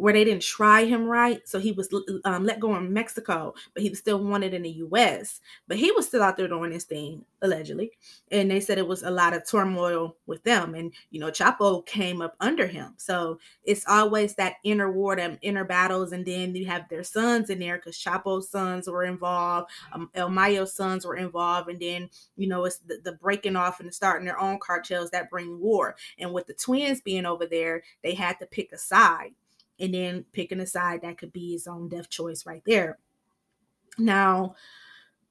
where 0.00 0.14
they 0.14 0.24
didn't 0.24 0.40
try 0.40 0.86
him 0.86 1.04
right. 1.04 1.46
So 1.46 1.58
he 1.58 1.72
was 1.72 1.92
um, 2.24 2.44
let 2.44 2.58
go 2.58 2.74
in 2.76 2.90
Mexico, 2.90 3.52
but 3.74 3.82
he 3.82 3.90
was 3.90 3.98
still 3.98 4.18
wanted 4.24 4.54
in 4.54 4.62
the 4.62 4.70
US. 4.70 5.42
But 5.68 5.76
he 5.76 5.92
was 5.92 6.06
still 6.06 6.22
out 6.22 6.38
there 6.38 6.48
doing 6.48 6.72
his 6.72 6.84
thing, 6.84 7.22
allegedly. 7.42 7.92
And 8.30 8.50
they 8.50 8.60
said 8.60 8.78
it 8.78 8.88
was 8.88 9.02
a 9.02 9.10
lot 9.10 9.34
of 9.34 9.46
turmoil 9.46 10.16
with 10.26 10.42
them. 10.42 10.74
And, 10.74 10.94
you 11.10 11.20
know, 11.20 11.30
Chapo 11.30 11.84
came 11.84 12.22
up 12.22 12.34
under 12.40 12.66
him. 12.66 12.94
So 12.96 13.40
it's 13.62 13.84
always 13.86 14.34
that 14.36 14.54
inner 14.64 14.90
war, 14.90 15.16
them 15.16 15.36
inner 15.42 15.64
battles. 15.64 16.12
And 16.12 16.24
then 16.24 16.54
you 16.54 16.64
have 16.64 16.88
their 16.88 17.04
sons 17.04 17.50
in 17.50 17.58
there 17.58 17.76
because 17.76 17.98
Chapo's 17.98 18.48
sons 18.48 18.88
were 18.88 19.04
involved, 19.04 19.70
um, 19.92 20.08
El 20.14 20.30
Mayo's 20.30 20.72
sons 20.72 21.04
were 21.04 21.16
involved. 21.16 21.68
And 21.68 21.78
then, 21.78 22.08
you 22.36 22.48
know, 22.48 22.64
it's 22.64 22.78
the, 22.78 23.00
the 23.04 23.12
breaking 23.12 23.56
off 23.56 23.80
and 23.80 23.94
starting 23.94 24.24
their 24.24 24.40
own 24.40 24.58
cartels 24.60 25.10
that 25.10 25.28
bring 25.28 25.60
war. 25.60 25.94
And 26.18 26.32
with 26.32 26.46
the 26.46 26.54
twins 26.54 27.02
being 27.02 27.26
over 27.26 27.44
there, 27.44 27.82
they 28.02 28.14
had 28.14 28.38
to 28.38 28.46
pick 28.46 28.72
a 28.72 28.78
side 28.78 29.34
and 29.80 29.94
then 29.94 30.24
picking 30.32 30.60
a 30.60 30.66
side 30.66 31.02
that 31.02 31.18
could 31.18 31.32
be 31.32 31.52
his 31.52 31.66
own 31.66 31.88
death 31.88 32.08
choice 32.08 32.46
right 32.46 32.62
there. 32.66 32.98
Now, 33.98 34.54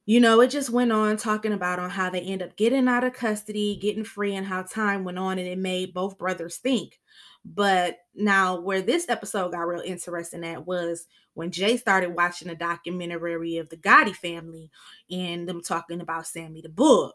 you 0.06 0.20
know, 0.20 0.42
it 0.42 0.48
just 0.48 0.72
went 0.72 0.92
on 0.92 1.18
talking 1.18 1.54
about 1.54 1.78
on 1.78 1.92
how 1.92 2.10
they 2.10 2.22
end 2.22 2.42
up 2.42 2.56
getting 2.56 2.88
out 2.88 3.04
of 3.04 3.14
custody, 3.14 3.78
getting 3.80 4.04
free, 4.04 4.36
and 4.36 4.46
how 4.46 4.64
time 4.64 5.04
went 5.04 5.20
on, 5.20 5.38
and 5.38 5.48
it 5.48 5.60
made 5.60 5.94
both 5.94 6.18
brothers 6.18 6.58
think. 6.58 7.00
But 7.46 8.00
now, 8.16 8.60
where 8.60 8.82
this 8.82 9.08
episode 9.08 9.52
got 9.52 9.68
real 9.68 9.82
interesting 9.82 10.44
at 10.44 10.66
was 10.66 11.06
when 11.36 11.52
Jay 11.52 11.78
started 11.78 12.16
watching 12.16 12.50
a 12.50 12.56
documentary 12.56 13.58
of 13.58 13.70
the 13.70 13.78
Gotti 13.78 14.16
family 14.16 14.70
and 15.10 15.48
them 15.48 15.62
talking 15.62 16.02
about 16.02 16.28
Sammy 16.28 16.62
the 16.62 16.70
Bull. 16.70 17.14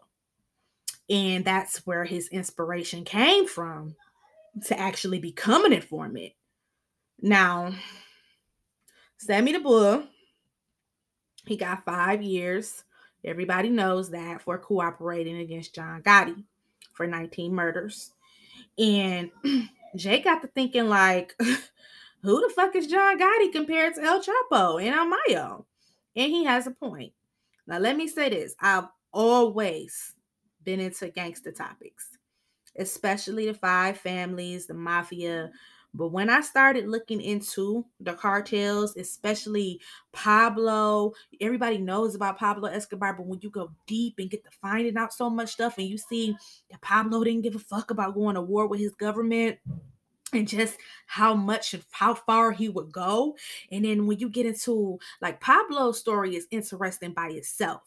And 1.09 1.45
that's 1.45 1.85
where 1.85 2.05
his 2.05 2.29
inspiration 2.29 3.03
came 3.03 3.45
from 3.45 3.95
to 4.67 4.79
actually 4.79 5.19
become 5.19 5.65
an 5.65 5.73
informant. 5.73 6.31
Now, 7.21 7.73
Sammy 9.17 9.53
the 9.53 9.59
Bull, 9.59 10.03
he 11.45 11.57
got 11.57 11.85
five 11.85 12.21
years. 12.21 12.83
Everybody 13.23 13.69
knows 13.69 14.11
that 14.11 14.41
for 14.41 14.57
cooperating 14.57 15.39
against 15.39 15.73
John 15.73 16.01
Gotti 16.03 16.43
for 16.93 17.07
19 17.07 17.53
murders. 17.53 18.11
And 18.77 19.31
Jay 19.95 20.21
got 20.21 20.41
to 20.41 20.47
thinking, 20.47 20.89
like, 20.89 21.35
who 22.21 22.41
the 22.41 22.53
fuck 22.53 22.75
is 22.75 22.87
John 22.87 23.19
Gotti 23.19 23.51
compared 23.51 23.95
to 23.95 24.03
El 24.03 24.21
Chapo 24.21 24.83
and 24.83 24.93
El 24.93 25.07
Mayo? 25.07 25.65
And 26.15 26.31
he 26.31 26.43
has 26.45 26.67
a 26.67 26.71
point. 26.71 27.13
Now, 27.67 27.79
let 27.79 27.97
me 27.97 28.07
say 28.07 28.29
this 28.29 28.55
I've 28.59 28.87
always 29.11 30.13
been 30.63 30.79
into 30.79 31.09
gangster 31.09 31.51
topics, 31.51 32.09
especially 32.77 33.47
the 33.47 33.53
five 33.53 33.97
families, 33.97 34.65
the 34.67 34.73
mafia, 34.73 35.51
but 35.95 36.09
when 36.09 36.29
I 36.29 36.41
started 36.41 36.87
looking 36.87 37.21
into 37.21 37.85
the 38.01 38.13
cartels, 38.13 38.97
especially 38.97 39.79
Pablo, 40.11 41.13
everybody 41.39 41.77
knows 41.77 42.15
about 42.15 42.37
Pablo 42.37 42.67
Escobar. 42.67 43.13
But 43.13 43.27
when 43.27 43.39
you 43.41 43.49
go 43.49 43.71
deep 43.87 44.15
and 44.17 44.29
get 44.29 44.43
to 44.43 44.51
finding 44.61 44.97
out 44.97 45.13
so 45.13 45.29
much 45.29 45.53
stuff, 45.53 45.77
and 45.77 45.87
you 45.87 45.97
see 45.97 46.35
that 46.69 46.81
Pablo 46.81 47.23
didn't 47.23 47.43
give 47.43 47.55
a 47.55 47.59
fuck 47.59 47.91
about 47.91 48.13
going 48.13 48.35
to 48.35 48.41
war 48.41 48.67
with 48.67 48.81
his 48.81 48.93
government 48.95 49.57
and 50.33 50.47
just 50.47 50.77
how 51.05 51.33
much 51.33 51.73
and 51.73 51.83
how 51.91 52.13
far 52.13 52.51
he 52.51 52.67
would 52.67 52.91
go. 52.91 53.37
And 53.71 53.85
then 53.85 54.05
when 54.05 54.19
you 54.19 54.29
get 54.29 54.45
into 54.45 54.99
like 55.21 55.39
Pablo's 55.39 55.99
story 55.99 56.35
is 56.35 56.47
interesting 56.51 57.13
by 57.13 57.29
itself, 57.29 57.83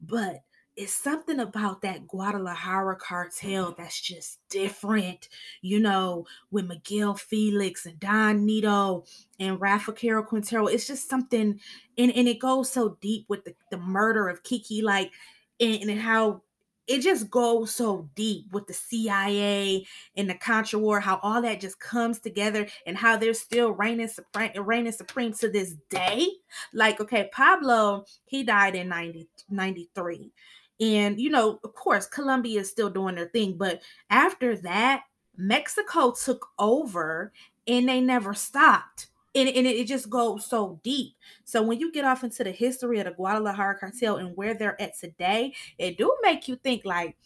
but 0.00 0.42
it's 0.78 0.94
something 0.94 1.40
about 1.40 1.82
that 1.82 2.06
Guadalajara 2.06 2.94
cartel 2.96 3.72
mm-hmm. 3.72 3.82
that's 3.82 4.00
just 4.00 4.38
different, 4.48 5.28
you 5.60 5.80
know, 5.80 6.24
with 6.52 6.66
Miguel 6.66 7.16
Felix 7.16 7.84
and 7.84 7.98
Don 7.98 8.46
Neto 8.46 9.04
and 9.40 9.60
Rafael 9.60 10.22
Quintero. 10.22 10.68
It's 10.68 10.86
just 10.86 11.10
something, 11.10 11.58
and, 11.98 12.12
and 12.12 12.28
it 12.28 12.38
goes 12.38 12.70
so 12.70 12.96
deep 13.00 13.24
with 13.28 13.44
the, 13.44 13.56
the 13.72 13.78
murder 13.78 14.28
of 14.28 14.44
Kiki, 14.44 14.80
like, 14.80 15.10
and, 15.58 15.90
and 15.90 16.00
how 16.00 16.42
it 16.86 17.00
just 17.00 17.28
goes 17.28 17.74
so 17.74 18.08
deep 18.14 18.52
with 18.52 18.68
the 18.68 18.72
CIA 18.72 19.84
and 20.16 20.30
the 20.30 20.34
Contra 20.34 20.78
War, 20.78 21.00
how 21.00 21.18
all 21.24 21.42
that 21.42 21.60
just 21.60 21.80
comes 21.80 22.20
together 22.20 22.68
and 22.86 22.96
how 22.96 23.16
they're 23.16 23.34
still 23.34 23.72
reigning 23.72 24.06
supreme, 24.06 24.52
reigning 24.64 24.92
supreme 24.92 25.32
to 25.34 25.50
this 25.50 25.74
day. 25.90 26.28
Like, 26.72 27.00
okay, 27.00 27.28
Pablo, 27.32 28.04
he 28.26 28.44
died 28.44 28.76
in 28.76 28.88
90, 28.88 29.28
93. 29.50 30.32
And, 30.80 31.20
you 31.20 31.30
know, 31.30 31.58
of 31.64 31.74
course, 31.74 32.06
Colombia 32.06 32.60
is 32.60 32.70
still 32.70 32.90
doing 32.90 33.16
their 33.16 33.28
thing. 33.28 33.56
But 33.56 33.82
after 34.10 34.56
that, 34.58 35.04
Mexico 35.36 36.12
took 36.12 36.48
over 36.58 37.32
and 37.66 37.88
they 37.88 38.00
never 38.00 38.34
stopped. 38.34 39.08
And, 39.34 39.48
and 39.48 39.66
it 39.66 39.86
just 39.86 40.08
goes 40.08 40.46
so 40.46 40.80
deep. 40.82 41.14
So 41.44 41.62
when 41.62 41.78
you 41.78 41.92
get 41.92 42.04
off 42.04 42.24
into 42.24 42.42
the 42.42 42.50
history 42.50 42.98
of 42.98 43.06
the 43.06 43.12
Guadalajara 43.12 43.78
cartel 43.78 44.16
and 44.16 44.36
where 44.36 44.54
they're 44.54 44.80
at 44.80 44.98
today, 44.98 45.54
it 45.78 45.98
do 45.98 46.16
make 46.22 46.48
you 46.48 46.56
think 46.56 46.84
like, 46.84 47.16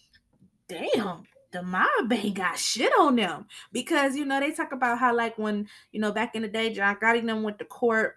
damn, 0.68 1.25
the 1.52 1.62
mob 1.62 2.12
ain't 2.12 2.35
got 2.35 2.59
shit 2.59 2.92
on 2.99 3.16
them. 3.16 3.47
Because 3.71 4.16
you 4.16 4.25
know, 4.25 4.40
they 4.40 4.50
talk 4.50 4.73
about 4.73 4.99
how 4.99 5.14
like 5.14 5.38
when, 5.38 5.68
you 5.92 6.00
know, 6.00 6.12
back 6.12 6.35
in 6.35 6.42
the 6.42 6.49
day, 6.49 6.73
John 6.73 6.97
Gotti 6.97 7.25
them 7.25 7.42
went 7.42 7.59
to 7.61 7.64
court 7.64 8.16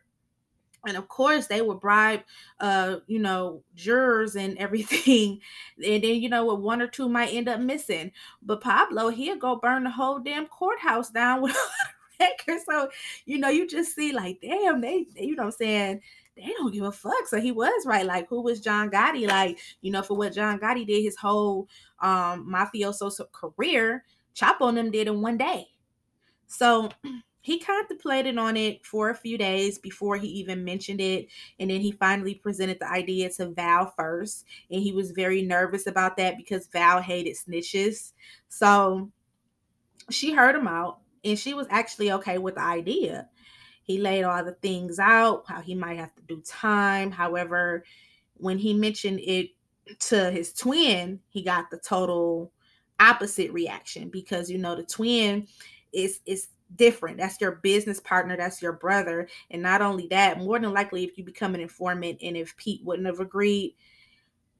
and 0.85 0.97
of 0.97 1.07
course 1.07 1.47
they 1.47 1.61
would 1.61 1.79
bribe 1.79 2.21
uh 2.59 2.97
you 3.07 3.19
know 3.19 3.61
jurors 3.75 4.35
and 4.35 4.57
everything 4.59 5.39
and 5.83 6.03
then 6.03 6.15
you 6.15 6.29
know 6.29 6.45
what 6.45 6.61
one 6.61 6.81
or 6.81 6.87
two 6.87 7.09
might 7.09 7.33
end 7.33 7.47
up 7.47 7.59
missing 7.59 8.11
but 8.41 8.61
pablo 8.61 9.09
he'll 9.09 9.37
go 9.37 9.55
burn 9.55 9.83
the 9.83 9.89
whole 9.89 10.19
damn 10.19 10.47
courthouse 10.47 11.09
down 11.09 11.41
with 11.43 11.55
records 12.19 12.63
so 12.69 12.89
you 13.25 13.37
know 13.37 13.49
you 13.49 13.67
just 13.67 13.93
see 13.93 14.11
like 14.13 14.39
damn 14.41 14.79
they, 14.81 15.05
you 15.15 15.35
know 15.35 15.43
i'm 15.43 15.51
saying 15.51 16.01
they 16.35 16.51
don't 16.57 16.73
give 16.73 16.83
a 16.83 16.91
fuck. 16.91 17.27
So 17.27 17.39
he 17.39 17.51
was 17.51 17.85
right. 17.85 18.05
Like, 18.05 18.27
who 18.27 18.41
was 18.41 18.59
John 18.59 18.89
Gotti? 18.91 19.27
Like, 19.27 19.59
you 19.81 19.91
know, 19.91 20.01
for 20.01 20.17
what 20.17 20.33
John 20.33 20.59
Gotti 20.59 20.85
did 20.85 21.01
his 21.01 21.15
whole 21.15 21.67
um 21.99 22.51
mafioso 22.51 23.11
career, 23.31 24.03
Chapo 24.35 24.67
and 24.69 24.77
them 24.77 24.91
did 24.91 25.07
in 25.07 25.21
one 25.21 25.37
day. 25.37 25.67
So 26.47 26.89
he 27.45 27.59
contemplated 27.59 28.39
on 28.39 28.57
it 28.57 28.83
for 28.83 29.11
a 29.11 29.15
few 29.15 29.37
days 29.37 29.77
before 29.77 30.17
he 30.17 30.27
even 30.29 30.63
mentioned 30.63 30.99
it. 30.99 31.27
And 31.59 31.69
then 31.69 31.79
he 31.79 31.91
finally 31.91 32.33
presented 32.33 32.79
the 32.79 32.91
idea 32.91 33.29
to 33.33 33.49
Val 33.49 33.93
first. 33.95 34.45
And 34.71 34.81
he 34.81 34.91
was 34.91 35.11
very 35.11 35.43
nervous 35.43 35.85
about 35.85 36.17
that 36.17 36.37
because 36.37 36.65
Val 36.65 37.03
hated 37.03 37.35
snitches. 37.37 38.13
So 38.49 39.11
she 40.09 40.33
heard 40.33 40.55
him 40.55 40.67
out 40.67 41.01
and 41.23 41.37
she 41.37 41.53
was 41.53 41.67
actually 41.69 42.11
okay 42.13 42.39
with 42.39 42.55
the 42.55 42.63
idea. 42.63 43.29
He 43.83 43.99
laid 43.99 44.23
all 44.23 44.43
the 44.43 44.53
things 44.53 44.97
out, 44.97 45.43
how 45.47 45.61
he 45.61 45.75
might 45.75 45.99
have 45.99 46.15
to 46.15 46.23
do 46.23 46.41
time. 46.47 47.11
However, 47.11 47.83
when 48.37 48.57
he 48.57 48.73
mentioned 48.73 49.19
it 49.19 49.51
to 49.99 50.31
his 50.31 50.51
twin, 50.51 51.19
he 51.29 51.43
got 51.43 51.69
the 51.69 51.77
total 51.77 52.51
opposite 52.99 53.53
reaction 53.53 54.09
because 54.09 54.49
you 54.49 54.57
know 54.57 54.75
the 54.75 54.81
twin 54.81 55.47
is 55.93 56.21
is 56.25 56.47
different. 56.75 57.17
That's 57.17 57.39
your 57.39 57.53
business 57.53 57.99
partner, 57.99 58.37
that's 58.37 58.61
your 58.61 58.73
brother. 58.73 59.27
And 59.51 59.61
not 59.61 59.81
only 59.81 60.07
that, 60.07 60.39
more 60.39 60.59
than 60.59 60.73
likely, 60.73 61.03
if 61.03 61.17
you 61.17 61.23
become 61.23 61.55
an 61.55 61.61
informant 61.61 62.19
and 62.21 62.35
if 62.35 62.55
Pete 62.57 62.83
wouldn't 62.83 63.07
have 63.07 63.19
agreed 63.19 63.75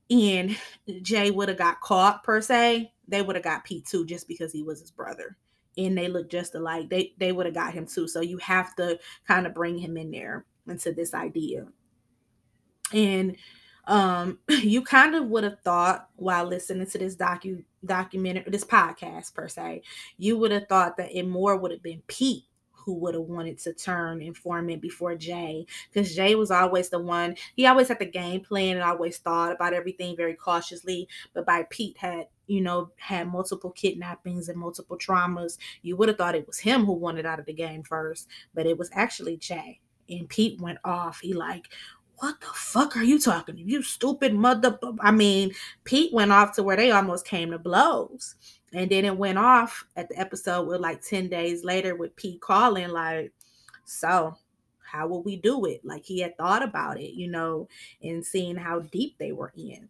and 0.09 0.55
Jay 1.01 1.31
would 1.31 1.49
have 1.49 1.57
got 1.57 1.81
caught 1.81 2.23
per 2.23 2.41
se, 2.41 2.93
they 3.07 3.21
would 3.21 3.35
have 3.35 3.43
got 3.43 3.63
Pete 3.63 3.85
too, 3.85 4.05
just 4.05 4.27
because 4.27 4.51
he 4.51 4.63
was 4.63 4.79
his 4.79 4.91
brother. 4.91 5.37
And 5.77 5.97
they 5.97 6.07
look 6.07 6.29
just 6.29 6.55
alike. 6.55 6.89
They 6.89 7.13
they 7.17 7.31
would 7.31 7.45
have 7.45 7.55
got 7.55 7.73
him 7.73 7.85
too. 7.85 8.07
So 8.07 8.21
you 8.21 8.37
have 8.37 8.75
to 8.77 8.99
kind 9.27 9.45
of 9.45 9.53
bring 9.53 9.77
him 9.77 9.97
in 9.97 10.11
there 10.11 10.45
into 10.67 10.93
this 10.93 11.13
idea. 11.13 11.67
And 12.93 13.35
um 13.87 14.39
you 14.47 14.81
kind 14.81 15.15
of 15.15 15.25
would 15.25 15.43
have 15.43 15.59
thought 15.61 16.09
while 16.15 16.45
listening 16.45 16.87
to 16.87 16.97
this 16.97 17.15
docu 17.15 17.63
documentary 17.85 18.43
this 18.47 18.63
podcast 18.63 19.33
per 19.33 19.47
se 19.47 19.81
you 20.17 20.37
would 20.37 20.51
have 20.51 20.67
thought 20.67 20.97
that 20.97 21.15
it 21.15 21.27
more 21.27 21.57
would 21.57 21.71
have 21.71 21.83
been 21.83 22.01
pete 22.07 22.43
who 22.85 22.93
would 22.93 23.15
have 23.15 23.23
wanted 23.23 23.57
to 23.57 23.73
turn 23.73 24.21
informant 24.21 24.81
before 24.81 25.15
Jay, 25.15 25.65
because 25.91 26.15
Jay 26.15 26.35
was 26.35 26.51
always 26.51 26.89
the 26.89 26.99
one. 26.99 27.35
He 27.55 27.65
always 27.65 27.87
had 27.87 27.97
the 27.97 28.05
game 28.05 28.41
plan 28.41 28.75
and 28.75 28.83
always 28.83 29.17
thought 29.17 29.51
about 29.51 29.73
everything 29.73 30.15
very 30.15 30.35
cautiously. 30.35 31.07
But 31.33 31.47
by 31.47 31.65
Pete 31.71 31.97
had, 31.97 32.27
you 32.45 32.61
know, 32.61 32.91
had 32.97 33.27
multiple 33.27 33.71
kidnappings 33.71 34.49
and 34.49 34.59
multiple 34.59 34.97
traumas, 34.97 35.57
you 35.81 35.97
would 35.97 36.09
have 36.09 36.17
thought 36.17 36.35
it 36.35 36.45
was 36.45 36.59
him 36.59 36.85
who 36.85 36.93
wanted 36.93 37.25
out 37.25 37.39
of 37.39 37.47
the 37.47 37.53
game 37.53 37.81
first. 37.81 38.27
But 38.53 38.67
it 38.67 38.77
was 38.77 38.91
actually 38.93 39.37
Jay. 39.37 39.79
And 40.07 40.29
Pete 40.29 40.61
went 40.61 40.77
off. 40.85 41.21
He 41.21 41.33
like, 41.33 41.65
what 42.17 42.39
the 42.39 42.47
fuck 42.47 42.95
are 42.97 43.03
you 43.03 43.19
talking? 43.19 43.57
You 43.57 43.81
stupid 43.81 44.33
mother. 44.33 44.77
I 44.99 45.11
mean, 45.11 45.51
Pete 45.83 46.13
went 46.13 46.31
off 46.31 46.55
to 46.55 46.63
where 46.63 46.77
they 46.77 46.91
almost 46.91 47.25
came 47.25 47.51
to 47.51 47.59
blows. 47.59 48.35
And 48.73 48.89
then 48.89 49.05
it 49.05 49.17
went 49.17 49.37
off 49.37 49.85
at 49.95 50.09
the 50.09 50.19
episode 50.19 50.67
with 50.67 50.81
like 50.81 51.01
10 51.01 51.29
days 51.29 51.63
later 51.63 51.95
with 51.95 52.15
Pete 52.15 52.41
calling, 52.41 52.89
like, 52.89 53.31
so 53.85 54.35
how 54.83 55.07
will 55.07 55.23
we 55.23 55.35
do 55.35 55.65
it? 55.65 55.81
Like 55.83 56.03
he 56.05 56.19
had 56.19 56.37
thought 56.37 56.63
about 56.63 56.99
it, 56.99 57.13
you 57.13 57.27
know, 57.29 57.67
and 58.01 58.25
seeing 58.25 58.55
how 58.55 58.79
deep 58.79 59.17
they 59.17 59.31
were 59.31 59.53
in. 59.55 59.89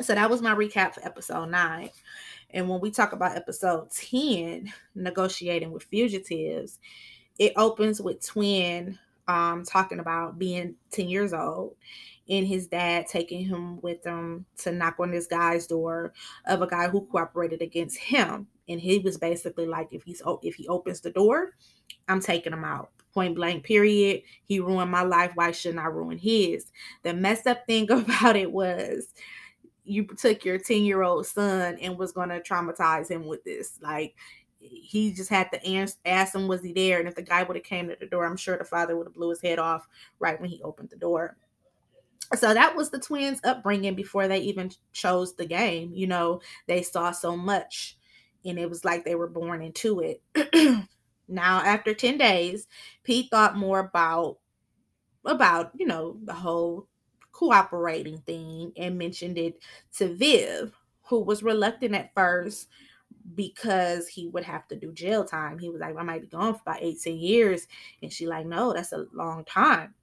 So 0.00 0.14
that 0.14 0.30
was 0.30 0.42
my 0.42 0.54
recap 0.54 0.94
for 0.94 1.04
episode 1.04 1.50
nine. 1.50 1.90
And 2.50 2.68
when 2.68 2.80
we 2.80 2.90
talk 2.90 3.12
about 3.12 3.36
episode 3.36 3.90
10, 3.90 4.72
negotiating 4.94 5.70
with 5.70 5.82
fugitives, 5.84 6.78
it 7.38 7.52
opens 7.56 8.00
with 8.00 8.24
Twin 8.24 8.98
um, 9.28 9.62
talking 9.64 10.00
about 10.00 10.38
being 10.38 10.74
10 10.90 11.08
years 11.08 11.32
old 11.32 11.76
and 12.28 12.46
his 12.46 12.66
dad 12.66 13.06
taking 13.06 13.44
him 13.44 13.80
with 13.80 14.04
him 14.04 14.44
to 14.58 14.72
knock 14.72 14.96
on 14.98 15.10
this 15.10 15.26
guy's 15.26 15.66
door 15.66 16.12
of 16.46 16.62
a 16.62 16.66
guy 16.66 16.88
who 16.88 17.06
cooperated 17.06 17.62
against 17.62 17.98
him. 17.98 18.46
And 18.68 18.80
he 18.80 18.98
was 18.98 19.16
basically 19.16 19.66
like, 19.66 19.88
if 19.92 20.02
he's 20.02 20.22
if 20.42 20.54
he 20.54 20.68
opens 20.68 21.00
the 21.00 21.10
door, 21.10 21.54
I'm 22.06 22.20
taking 22.20 22.52
him 22.52 22.64
out. 22.64 22.90
Point 23.14 23.34
blank, 23.34 23.64
period. 23.64 24.22
He 24.44 24.60
ruined 24.60 24.90
my 24.90 25.02
life. 25.02 25.32
Why 25.34 25.52
shouldn't 25.52 25.80
I 25.80 25.86
ruin 25.86 26.18
his? 26.18 26.70
The 27.02 27.14
messed 27.14 27.46
up 27.46 27.66
thing 27.66 27.90
about 27.90 28.36
it 28.36 28.52
was 28.52 29.14
you 29.84 30.06
took 30.18 30.44
your 30.44 30.58
10 30.58 30.82
year 30.82 31.02
old 31.02 31.26
son 31.26 31.78
and 31.80 31.98
was 31.98 32.12
going 32.12 32.28
to 32.28 32.40
traumatize 32.40 33.10
him 33.10 33.26
with 33.26 33.42
this. 33.44 33.78
Like, 33.80 34.14
he 34.60 35.12
just 35.12 35.30
had 35.30 35.50
to 35.52 35.76
ask, 35.76 35.98
ask 36.04 36.34
him 36.34 36.48
was 36.48 36.62
he 36.62 36.72
there? 36.72 36.98
And 36.98 37.08
if 37.08 37.14
the 37.14 37.22
guy 37.22 37.42
would 37.42 37.56
have 37.56 37.64
came 37.64 37.88
to 37.88 37.96
the 37.98 38.06
door 38.06 38.24
i'm 38.24 38.36
sure 38.36 38.58
the 38.58 38.64
father 38.64 38.96
would 38.96 39.06
have 39.06 39.14
blew 39.14 39.30
his 39.30 39.40
head 39.40 39.58
off 39.58 39.86
right 40.18 40.40
when 40.40 40.50
he 40.50 40.62
opened 40.62 40.90
the 40.90 40.96
door. 40.96 41.36
So 42.36 42.52
that 42.52 42.76
was 42.76 42.90
the 42.90 42.98
twins 42.98 43.40
upbringing 43.44 43.94
before 43.94 44.28
they 44.28 44.40
even 44.40 44.70
chose 44.92 45.34
the 45.34 45.46
game 45.46 45.92
you 45.94 46.06
know? 46.06 46.40
They 46.66 46.82
saw 46.82 47.12
so 47.12 47.36
much 47.36 47.96
and 48.44 48.58
it 48.58 48.68
was 48.68 48.84
like 48.84 49.04
they 49.04 49.14
were 49.14 49.28
born 49.28 49.62
into 49.62 50.00
it. 50.00 50.22
Now 51.28 51.58
after 51.58 51.92
10 51.92 52.16
days 52.16 52.66
pete 53.04 53.28
thought 53.30 53.56
more 53.56 53.80
about 53.80 54.38
about 55.26 55.72
you 55.76 55.86
know 55.86 56.16
the 56.24 56.32
whole 56.32 56.88
cooperating 57.32 58.18
thing 58.22 58.72
and 58.76 58.98
mentioned 58.98 59.36
it 59.36 59.60
to 59.96 60.14
viv 60.14 60.74
who 61.02 61.20
was 61.20 61.42
reluctant 61.42 61.94
at 61.94 62.14
first 62.14 62.68
because 63.34 64.08
he 64.08 64.28
would 64.28 64.44
have 64.44 64.66
to 64.68 64.76
do 64.76 64.92
jail 64.92 65.24
time. 65.24 65.58
He 65.58 65.68
was 65.68 65.80
like, 65.80 65.96
I 65.96 66.02
might 66.02 66.22
be 66.22 66.28
gone 66.28 66.54
for 66.54 66.60
about 66.62 66.82
18 66.82 67.18
years. 67.18 67.66
And 68.02 68.12
she 68.12 68.26
like, 68.26 68.46
no, 68.46 68.72
that's 68.72 68.92
a 68.92 69.06
long 69.12 69.44
time. 69.44 69.94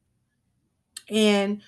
And 1.09 1.61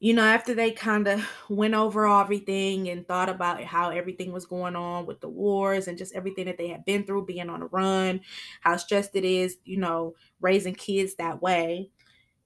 you 0.00 0.14
know, 0.14 0.24
after 0.24 0.54
they 0.54 0.72
kind 0.72 1.08
of 1.08 1.26
went 1.50 1.74
over 1.74 2.06
everything 2.06 2.88
and 2.88 3.08
thought 3.08 3.28
about 3.30 3.64
how 3.64 3.90
everything 3.90 4.32
was 4.32 4.46
going 4.46 4.76
on 4.76 5.06
with 5.06 5.20
the 5.20 5.28
wars 5.28 5.88
and 5.88 5.98
just 5.98 6.14
everything 6.14 6.46
that 6.46 6.58
they 6.58 6.68
had 6.68 6.84
been 6.84 7.04
through, 7.04 7.26
being 7.26 7.50
on 7.50 7.62
a 7.62 7.66
run, 7.66 8.20
how 8.60 8.76
stressed 8.76 9.16
it 9.16 9.24
is, 9.24 9.58
you 9.64 9.78
know, 9.78 10.14
raising 10.40 10.74
kids 10.74 11.16
that 11.16 11.42
way. 11.42 11.90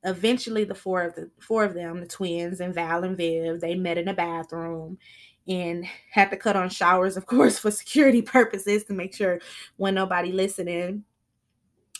Eventually, 0.04 0.64
the 0.64 0.74
four 0.74 1.02
of 1.02 1.14
the 1.14 1.30
four 1.40 1.64
of 1.64 1.74
them, 1.74 2.00
the 2.00 2.06
twins 2.06 2.60
and 2.60 2.74
Val 2.74 3.04
and 3.04 3.16
Viv, 3.16 3.60
they 3.60 3.74
met 3.74 3.98
in 3.98 4.08
a 4.08 4.14
bathroom 4.14 4.98
and 5.46 5.84
had 6.10 6.30
to 6.30 6.36
cut 6.36 6.56
on 6.56 6.70
showers, 6.70 7.16
of 7.16 7.26
course, 7.26 7.58
for 7.58 7.70
security 7.70 8.22
purposes 8.36 8.84
to 8.84 8.92
make 8.92 9.14
sure 9.14 9.40
when 9.76 9.94
nobody 9.94 10.32
listening. 10.32 11.04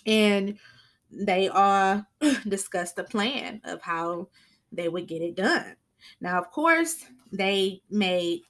And 0.07 0.59
they 1.11 1.49
all 1.49 2.07
discussed 2.49 2.97
the 2.97 3.05
plan 3.05 3.61
of 3.65 3.83
how 3.83 4.29
they 4.73 4.89
would 4.89 5.09
get 5.09 5.23
it 5.23 5.35
done. 5.35 5.75
Now, 6.21 6.39
of 6.39 6.51
course, 6.51 7.05
they 7.33 7.83
made 7.91 8.41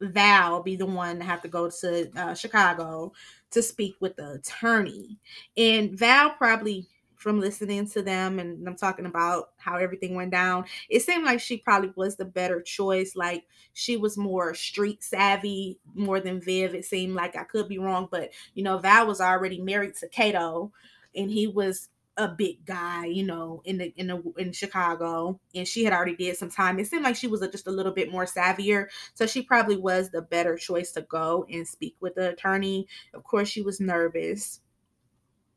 Val 0.00 0.62
be 0.62 0.76
the 0.76 0.86
one 0.86 1.18
to 1.18 1.24
have 1.24 1.42
to 1.42 1.48
go 1.48 1.70
to 1.70 2.10
uh, 2.16 2.34
Chicago 2.34 3.12
to 3.50 3.62
speak 3.62 3.96
with 4.00 4.16
the 4.16 4.32
attorney. 4.32 5.18
And 5.56 5.96
Val 5.98 6.30
probably 6.30 6.88
from 7.22 7.40
listening 7.40 7.88
to 7.88 8.02
them 8.02 8.38
and 8.38 8.66
I'm 8.66 8.76
talking 8.76 9.06
about 9.06 9.50
how 9.56 9.76
everything 9.76 10.14
went 10.14 10.32
down, 10.32 10.64
it 10.90 11.02
seemed 11.02 11.24
like 11.24 11.40
she 11.40 11.58
probably 11.58 11.92
was 11.96 12.16
the 12.16 12.24
better 12.24 12.60
choice. 12.60 13.14
Like 13.14 13.44
she 13.72 13.96
was 13.96 14.18
more 14.18 14.54
street 14.54 15.02
savvy 15.02 15.78
more 15.94 16.20
than 16.20 16.40
Viv. 16.40 16.74
It 16.74 16.84
seemed 16.84 17.14
like 17.14 17.36
I 17.36 17.44
could 17.44 17.68
be 17.68 17.78
wrong, 17.78 18.08
but 18.10 18.30
you 18.54 18.64
know, 18.64 18.78
Val 18.78 19.06
was 19.06 19.20
already 19.20 19.60
married 19.60 19.94
to 19.96 20.08
Kato 20.08 20.72
and 21.14 21.30
he 21.30 21.46
was 21.46 21.88
a 22.18 22.28
big 22.28 22.64
guy, 22.66 23.06
you 23.06 23.24
know, 23.24 23.62
in 23.64 23.78
the 23.78 23.92
in 23.96 24.08
the 24.08 24.22
in 24.36 24.52
Chicago, 24.52 25.40
and 25.54 25.66
she 25.66 25.84
had 25.84 25.94
already 25.94 26.14
did 26.14 26.36
some 26.36 26.50
time. 26.50 26.78
It 26.78 26.86
seemed 26.86 27.04
like 27.04 27.16
she 27.16 27.26
was 27.26 27.40
a, 27.40 27.50
just 27.50 27.66
a 27.66 27.70
little 27.70 27.92
bit 27.92 28.12
more 28.12 28.26
savvier, 28.26 28.88
so 29.14 29.26
she 29.26 29.42
probably 29.42 29.76
was 29.76 30.10
the 30.10 30.20
better 30.20 30.56
choice 30.56 30.92
to 30.92 31.02
go 31.02 31.46
and 31.50 31.66
speak 31.66 31.96
with 32.00 32.14
the 32.14 32.30
attorney. 32.30 32.86
Of 33.14 33.24
course, 33.24 33.48
she 33.48 33.62
was 33.62 33.80
nervous 33.80 34.60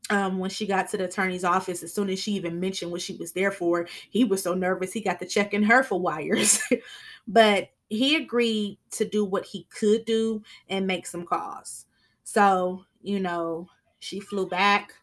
um, 0.10 0.38
when 0.38 0.50
she 0.50 0.68
got 0.68 0.90
to 0.90 0.98
the 0.98 1.06
attorney's 1.06 1.44
office, 1.44 1.84
as 1.84 1.94
soon 1.94 2.10
as 2.10 2.20
she 2.20 2.34
even 2.34 2.60
mentioned 2.60 2.92
what 2.92 3.02
she 3.02 3.16
was 3.16 3.32
there 3.32 3.52
for, 3.52 3.88
he 4.10 4.24
was 4.24 4.44
so 4.44 4.54
nervous 4.54 4.94
he 4.94 5.02
got 5.02 5.20
to 5.20 5.26
checking 5.26 5.64
her 5.64 5.84
for 5.84 6.00
wires. 6.00 6.62
but 7.28 7.70
he 7.90 8.16
agreed 8.16 8.78
to 8.92 9.06
do 9.06 9.26
what 9.26 9.46
he 9.46 9.68
could 9.70 10.06
do 10.06 10.44
and 10.70 10.88
make 10.88 11.08
some 11.08 11.26
calls. 11.26 11.86
So, 12.24 12.86
you 13.02 13.20
know, 13.20 13.68
she 14.00 14.20
flew 14.20 14.48
back. 14.48 14.94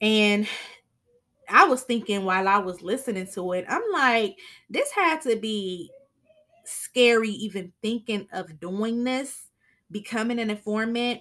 And 0.00 0.46
I 1.48 1.64
was 1.64 1.82
thinking 1.82 2.24
while 2.24 2.48
I 2.48 2.58
was 2.58 2.82
listening 2.82 3.26
to 3.34 3.52
it, 3.52 3.64
I'm 3.68 3.82
like, 3.92 4.38
this 4.68 4.90
had 4.92 5.20
to 5.22 5.36
be 5.36 5.90
scary 6.64 7.30
even 7.30 7.72
thinking 7.82 8.26
of 8.32 8.60
doing 8.60 9.04
this, 9.04 9.48
becoming 9.90 10.38
an 10.38 10.50
informant 10.50 11.20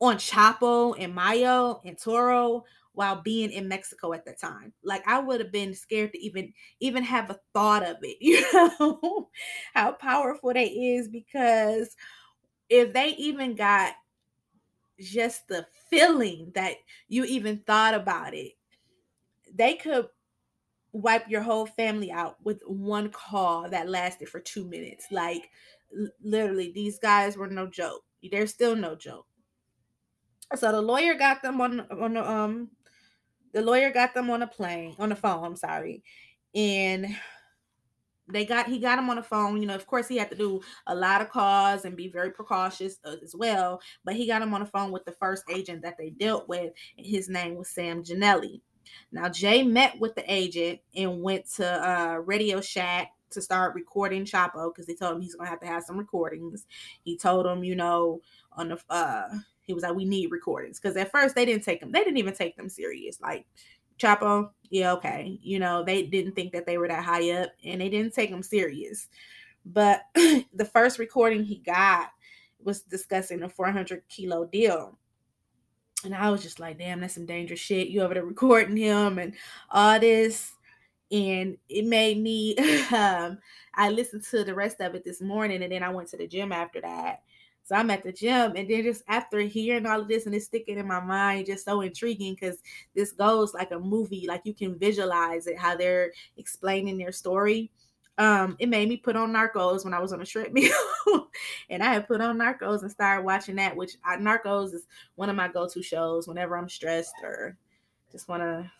on 0.00 0.16
Chapo 0.16 0.94
and 0.98 1.14
Mayo 1.14 1.80
and 1.84 1.98
Toro 1.98 2.64
while 2.92 3.22
being 3.22 3.52
in 3.52 3.68
Mexico 3.68 4.12
at 4.12 4.24
the 4.24 4.32
time. 4.32 4.72
Like 4.82 5.06
I 5.06 5.20
would 5.20 5.40
have 5.40 5.52
been 5.52 5.72
scared 5.72 6.12
to 6.12 6.18
even 6.18 6.52
even 6.80 7.04
have 7.04 7.30
a 7.30 7.38
thought 7.54 7.84
of 7.84 7.98
it, 8.02 8.16
you 8.20 8.40
know, 8.52 9.28
how 9.72 9.92
powerful 9.92 10.52
that 10.52 10.68
is 10.68 11.08
because 11.08 11.96
if 12.68 12.92
they 12.92 13.10
even 13.10 13.54
got 13.54 13.94
just 14.98 15.46
the 15.46 15.64
feeling 15.88 16.50
that 16.56 16.74
you 17.06 17.24
even 17.24 17.62
thought 17.66 17.94
about 17.94 18.34
it, 18.34 18.54
they 19.54 19.74
could 19.74 20.08
wipe 20.90 21.28
your 21.28 21.42
whole 21.42 21.66
family 21.66 22.10
out 22.10 22.36
with 22.42 22.60
one 22.66 23.10
call 23.10 23.70
that 23.70 23.88
lasted 23.88 24.28
for 24.28 24.40
two 24.40 24.64
minutes. 24.64 25.06
Like 25.12 25.50
literally, 26.20 26.72
these 26.72 26.98
guys 26.98 27.36
were 27.36 27.46
no 27.46 27.68
joke. 27.68 28.02
They're 28.28 28.48
still 28.48 28.74
no 28.74 28.96
joke. 28.96 29.27
So 30.56 30.72
the 30.72 30.80
lawyer 30.80 31.14
got 31.14 31.42
them 31.42 31.60
on 31.60 31.80
on 31.90 32.14
the 32.14 32.30
um 32.30 32.70
the 33.52 33.62
lawyer 33.62 33.90
got 33.90 34.14
them 34.14 34.30
on 34.30 34.42
a 34.42 34.46
plane 34.46 34.94
on 34.98 35.10
the 35.10 35.16
phone. 35.16 35.44
I'm 35.44 35.56
sorry, 35.56 36.02
and 36.54 37.06
they 38.30 38.44
got 38.44 38.66
he 38.66 38.78
got 38.78 38.98
him 38.98 39.10
on 39.10 39.16
the 39.16 39.22
phone. 39.22 39.60
You 39.60 39.66
know, 39.68 39.74
of 39.74 39.86
course, 39.86 40.08
he 40.08 40.16
had 40.16 40.30
to 40.30 40.36
do 40.36 40.60
a 40.86 40.94
lot 40.94 41.20
of 41.20 41.30
calls 41.30 41.84
and 41.84 41.96
be 41.96 42.08
very 42.08 42.30
precautious 42.30 42.98
uh, 43.04 43.16
as 43.22 43.34
well. 43.34 43.80
But 44.04 44.16
he 44.16 44.26
got 44.26 44.42
him 44.42 44.54
on 44.54 44.60
the 44.60 44.66
phone 44.66 44.92
with 44.92 45.04
the 45.04 45.12
first 45.12 45.44
agent 45.50 45.82
that 45.82 45.96
they 45.98 46.10
dealt 46.10 46.48
with, 46.48 46.72
and 46.96 47.06
his 47.06 47.28
name 47.28 47.56
was 47.56 47.70
Sam 47.70 48.02
Janelli. 48.02 48.60
Now 49.12 49.28
Jay 49.28 49.62
met 49.62 49.98
with 49.98 50.14
the 50.14 50.24
agent 50.32 50.80
and 50.96 51.22
went 51.22 51.46
to 51.56 51.66
uh, 51.66 52.16
Radio 52.16 52.60
Shack 52.60 53.12
to 53.30 53.42
start 53.42 53.74
recording 53.74 54.24
Chapo 54.24 54.72
because 54.72 54.86
they 54.86 54.94
told 54.94 55.16
him 55.16 55.20
he's 55.20 55.34
gonna 55.34 55.50
have 55.50 55.60
to 55.60 55.66
have 55.66 55.84
some 55.84 55.98
recordings. 55.98 56.66
He 57.04 57.16
told 57.16 57.46
him, 57.46 57.64
you 57.64 57.76
know, 57.76 58.22
on 58.52 58.68
the 58.68 58.78
uh 58.88 59.28
he 59.68 59.74
was 59.74 59.84
like, 59.84 59.94
we 59.94 60.04
need 60.04 60.32
recordings 60.32 60.80
because 60.80 60.96
at 60.96 61.12
first 61.12 61.36
they 61.36 61.44
didn't 61.44 61.62
take 61.62 61.78
them, 61.78 61.92
they 61.92 62.00
didn't 62.00 62.16
even 62.16 62.34
take 62.34 62.56
them 62.56 62.68
serious. 62.68 63.20
Like 63.20 63.46
Chapo, 63.98 64.50
yeah, 64.70 64.92
okay, 64.94 65.38
you 65.40 65.60
know, 65.60 65.84
they 65.84 66.02
didn't 66.02 66.34
think 66.34 66.52
that 66.52 66.66
they 66.66 66.78
were 66.78 66.88
that 66.88 67.04
high 67.04 67.30
up 67.30 67.50
and 67.64 67.80
they 67.80 67.88
didn't 67.88 68.14
take 68.14 68.30
them 68.30 68.42
serious. 68.42 69.08
But 69.64 70.02
the 70.14 70.68
first 70.72 70.98
recording 70.98 71.44
he 71.44 71.58
got 71.58 72.10
was 72.60 72.80
discussing 72.80 73.44
a 73.44 73.48
400 73.48 74.02
kilo 74.08 74.44
deal 74.46 74.98
and 76.04 76.14
I 76.14 76.30
was 76.30 76.42
just 76.42 76.60
like, 76.60 76.78
damn, 76.78 77.00
that's 77.00 77.14
some 77.14 77.26
dangerous 77.26 77.60
shit. 77.60 77.88
You 77.88 78.02
over 78.02 78.14
there 78.14 78.24
recording 78.24 78.76
him 78.76 79.18
and 79.18 79.34
all 79.70 79.98
this. 79.98 80.52
And 81.10 81.56
it 81.68 81.86
made 81.86 82.18
me 82.18 82.56
um 82.92 83.38
I 83.74 83.90
listened 83.90 84.24
to 84.24 84.44
the 84.44 84.54
rest 84.54 84.80
of 84.80 84.94
it 84.94 85.04
this 85.04 85.20
morning 85.20 85.62
and 85.62 85.72
then 85.72 85.82
I 85.82 85.88
went 85.88 86.08
to 86.10 86.16
the 86.16 86.26
gym 86.26 86.52
after 86.52 86.80
that. 86.82 87.22
So 87.68 87.76
I'm 87.76 87.90
at 87.90 88.02
the 88.02 88.12
gym 88.12 88.54
and 88.56 88.68
then 88.68 88.82
just 88.82 89.02
after 89.08 89.40
hearing 89.40 89.84
all 89.84 90.00
of 90.00 90.08
this 90.08 90.24
and 90.24 90.34
it's 90.34 90.46
sticking 90.46 90.78
in 90.78 90.88
my 90.88 91.00
mind, 91.00 91.46
just 91.46 91.66
so 91.66 91.82
intriguing 91.82 92.34
because 92.34 92.62
this 92.94 93.12
goes 93.12 93.52
like 93.52 93.72
a 93.72 93.78
movie, 93.78 94.24
like 94.26 94.40
you 94.44 94.54
can 94.54 94.78
visualize 94.78 95.46
it, 95.46 95.58
how 95.58 95.76
they're 95.76 96.10
explaining 96.38 96.96
their 96.96 97.12
story 97.12 97.70
um, 98.18 98.56
it 98.58 98.68
made 98.68 98.88
me 98.88 98.96
put 98.96 99.14
on 99.14 99.32
Narcos 99.32 99.84
when 99.84 99.94
I 99.94 100.00
was 100.00 100.12
on 100.12 100.20
a 100.20 100.26
treadmill, 100.26 100.72
and 101.70 101.82
I 101.84 101.94
had 101.94 102.08
put 102.08 102.20
on 102.20 102.36
Narcos 102.36 102.82
and 102.82 102.90
started 102.90 103.24
watching 103.24 103.54
that. 103.56 103.76
Which 103.76 103.92
I, 104.04 104.16
Narcos 104.16 104.74
is 104.74 104.86
one 105.14 105.30
of 105.30 105.36
my 105.36 105.46
go-to 105.46 105.82
shows 105.82 106.26
whenever 106.26 106.58
I'm 106.58 106.68
stressed 106.68 107.14
or 107.22 107.56
just 108.10 108.28
want 108.28 108.42
to 108.42 108.70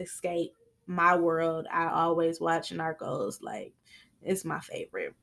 escape 0.00 0.52
my 0.88 1.14
world. 1.14 1.68
I 1.72 1.86
always 1.86 2.40
watch 2.40 2.70
Narcos. 2.70 3.40
Like 3.40 3.72
it's 4.20 4.44
my 4.44 4.58
favorite. 4.58 5.14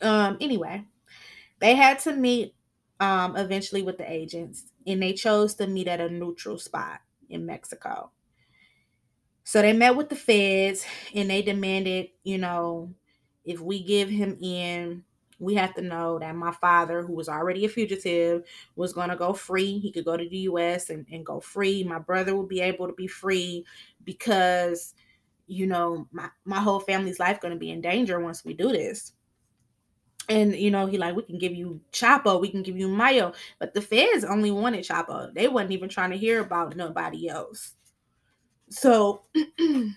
Um. 0.00 0.36
Anyway, 0.40 0.84
they 1.60 1.74
had 1.74 1.98
to 2.00 2.12
meet 2.12 2.54
um 3.00 3.36
eventually 3.36 3.82
with 3.82 3.98
the 3.98 4.10
agents, 4.10 4.72
and 4.86 5.02
they 5.02 5.12
chose 5.12 5.54
to 5.56 5.66
meet 5.66 5.88
at 5.88 6.00
a 6.00 6.08
neutral 6.08 6.58
spot 6.58 7.00
in 7.28 7.46
Mexico. 7.46 8.10
So 9.44 9.62
they 9.62 9.72
met 9.72 9.96
with 9.96 10.10
the 10.10 10.16
feds 10.16 10.84
and 11.14 11.30
they 11.30 11.42
demanded, 11.42 12.08
you 12.22 12.38
know, 12.38 12.92
if 13.44 13.60
we 13.60 13.82
give 13.82 14.10
him 14.10 14.36
in, 14.42 15.04
we 15.38 15.54
have 15.54 15.74
to 15.74 15.82
know 15.82 16.18
that 16.18 16.34
my 16.34 16.52
father, 16.52 17.02
who 17.02 17.14
was 17.14 17.28
already 17.28 17.64
a 17.64 17.68
fugitive, 17.68 18.42
was 18.76 18.92
going 18.92 19.08
to 19.08 19.16
go 19.16 19.32
free. 19.32 19.78
He 19.78 19.92
could 19.92 20.04
go 20.04 20.16
to 20.16 20.28
the 20.28 20.38
US 20.40 20.90
and, 20.90 21.06
and 21.10 21.24
go 21.24 21.40
free. 21.40 21.82
My 21.82 21.98
brother 21.98 22.36
would 22.36 22.48
be 22.48 22.60
able 22.60 22.88
to 22.88 22.92
be 22.92 23.06
free 23.06 23.64
because, 24.04 24.94
you 25.46 25.66
know, 25.66 26.08
my, 26.12 26.28
my 26.44 26.60
whole 26.60 26.80
family's 26.80 27.20
life 27.20 27.40
going 27.40 27.54
to 27.54 27.58
be 27.60 27.70
in 27.70 27.80
danger 27.80 28.20
once 28.20 28.44
we 28.44 28.52
do 28.52 28.70
this. 28.70 29.12
And 30.28 30.54
you 30.54 30.70
know, 30.70 30.86
he 30.86 30.98
like, 30.98 31.16
we 31.16 31.22
can 31.22 31.38
give 31.38 31.54
you 31.54 31.80
Chapo, 31.92 32.40
we 32.40 32.50
can 32.50 32.62
give 32.62 32.76
you 32.76 32.88
Mayo, 32.88 33.32
but 33.58 33.72
the 33.72 33.80
feds 33.80 34.24
only 34.24 34.50
wanted 34.50 34.84
Chapo. 34.84 35.32
They 35.32 35.48
wasn't 35.48 35.72
even 35.72 35.88
trying 35.88 36.10
to 36.10 36.18
hear 36.18 36.40
about 36.40 36.76
nobody 36.76 37.28
else. 37.28 37.74
So, 38.68 39.22
you 39.58 39.94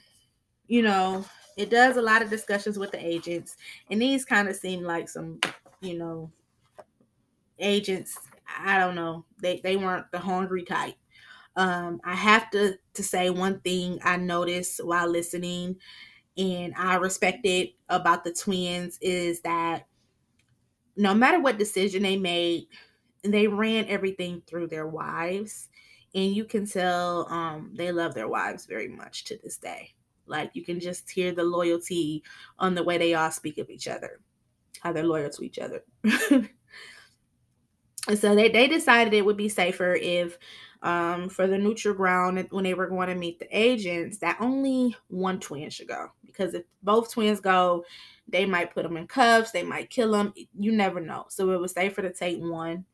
know, 0.70 1.26
it 1.58 1.70
does 1.70 1.98
a 1.98 2.02
lot 2.02 2.22
of 2.22 2.30
discussions 2.30 2.80
with 2.80 2.91
the 2.91 3.06
agents, 3.06 3.58
and 3.89 4.02
these 4.02 4.24
kind 4.24 4.48
of 4.48 4.56
seem 4.56 4.84
like 4.84 5.10
some, 5.10 5.39
you 5.82 5.98
know, 5.98 6.32
agents. 7.60 8.17
I 8.60 8.80
don't 8.80 8.96
know. 8.96 9.26
They 9.41 9.60
they 9.63 9.76
weren't 9.76 10.12
the 10.12 10.20
hungry 10.20 10.63
type. 10.63 10.96
Um, 11.56 12.00
I 12.06 12.15
have 12.15 12.50
to 12.52 12.78
to 12.94 13.04
say 13.04 13.30
one 13.30 13.60
thing 13.60 14.00
I 14.04 14.17
noticed 14.17 14.84
while 14.84 15.08
listening, 15.08 15.76
and 16.38 16.74
I 16.78 16.96
respected 16.96 17.70
about 17.89 18.24
the 18.24 18.32
twins 18.32 18.98
is 19.02 19.41
that 19.41 19.88
no 20.95 21.13
matter 21.13 21.39
what 21.39 21.58
decision 21.58 22.04
they 22.04 22.17
made, 22.17 22.67
they 23.23 23.47
ran 23.47 23.86
everything 23.88 24.41
through 24.47 24.67
their 24.67 24.88
wives 24.88 25.69
and 26.13 26.36
you 26.36 26.45
can 26.45 26.65
tell 26.65 27.27
um, 27.30 27.71
they 27.73 27.91
love 27.91 28.13
their 28.13 28.27
wives 28.27 28.65
very 28.65 28.88
much 28.88 29.23
to 29.25 29.38
this 29.38 29.58
day. 29.58 29.93
Like 30.25 30.51
you 30.54 30.63
can 30.63 30.80
just 30.80 31.10
hear 31.10 31.32
the 31.32 31.43
loyalty 31.43 32.23
on 32.60 32.75
the 32.75 32.84
way 32.84 32.97
they 32.97 33.13
all 33.13 33.32
speak 33.32 33.58
of 33.58 33.69
each 33.69 33.88
other, 33.88 34.19
how 34.82 34.91
they're 34.93 35.04
loyal 35.04 35.30
to 35.30 35.43
each 35.43 35.60
other. 35.60 35.84
so 38.15 38.36
they, 38.36 38.49
they 38.49 38.67
decided 38.67 39.13
it 39.13 39.25
would 39.25 39.38
be 39.38 39.49
safer 39.49 39.93
if 39.93 40.38
um, 40.84 41.30
for 41.30 41.47
the 41.47 41.58
neutral 41.58 41.93
ground 41.93 42.47
when 42.49 42.63
they 42.63 42.73
were 42.73 42.88
going 42.88 43.10
to 43.10 43.15
meet 43.15 43.39
the 43.39 43.47
agents 43.58 44.17
that 44.17 44.38
only 44.39 44.95
one 45.10 45.39
twin 45.39 45.69
should 45.69 45.88
go 45.88 46.08
because 46.25 46.56
if 46.56 46.63
both 46.82 47.12
twins 47.12 47.39
go 47.39 47.86
they 48.32 48.46
might 48.46 48.74
put 48.74 48.84
them 48.84 48.98
in 48.98 49.08
cuffs 49.08 49.52
they 49.52 49.63
might 49.63 49.89
kill 49.89 50.12
them 50.12 50.34
you 50.58 50.72
never 50.72 51.00
know 51.00 51.26
so 51.30 51.50
it 51.52 51.60
was 51.60 51.72
safer 51.72 52.02
to 52.02 52.13
take 52.13 52.39
one 52.39 52.86